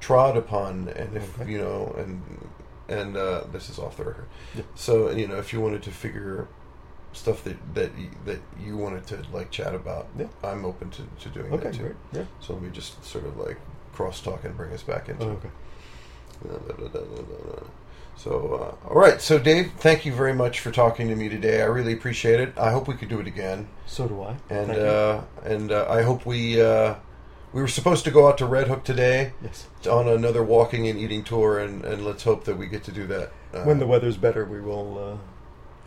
[0.00, 1.52] trod upon, and if Okay.
[1.52, 2.22] you know, and
[2.88, 4.26] and uh, this is off the record.
[4.54, 4.62] Yeah.
[4.74, 6.48] So you know, if you wanted to figure
[7.12, 10.26] stuff that that you, that you wanted to like chat about, Yeah.
[10.42, 11.82] I'm open to, to doing Okay, that too.
[11.84, 11.96] great.
[12.12, 12.24] Yeah.
[12.40, 13.58] So let me just sort of like
[13.92, 15.24] cross talk and bring us back into.
[15.26, 15.50] Oh, okay.
[18.16, 19.20] So, uh, all right.
[19.20, 21.60] So, Dave, thank you very much for talking to me today.
[21.60, 22.54] I really appreciate it.
[22.56, 24.36] I hope we could do it again, So do I.
[24.48, 26.94] and uh, and uh, I hope we uh,
[27.52, 29.66] we were supposed to go out to Red Hook today yes.
[29.90, 33.06] on another walking and eating tour, and, and let's hope that we get to do
[33.08, 35.20] that uh, when the weather's better, we will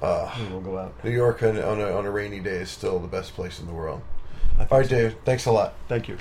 [0.02, 1.04] uh, uh, we will go out.
[1.04, 3.68] New York on, on a on a rainy day is still the best place in
[3.68, 4.02] the world.
[4.60, 4.96] All right, so.
[4.96, 5.16] Dave.
[5.26, 5.74] Thanks a lot.
[5.88, 6.18] Thank you.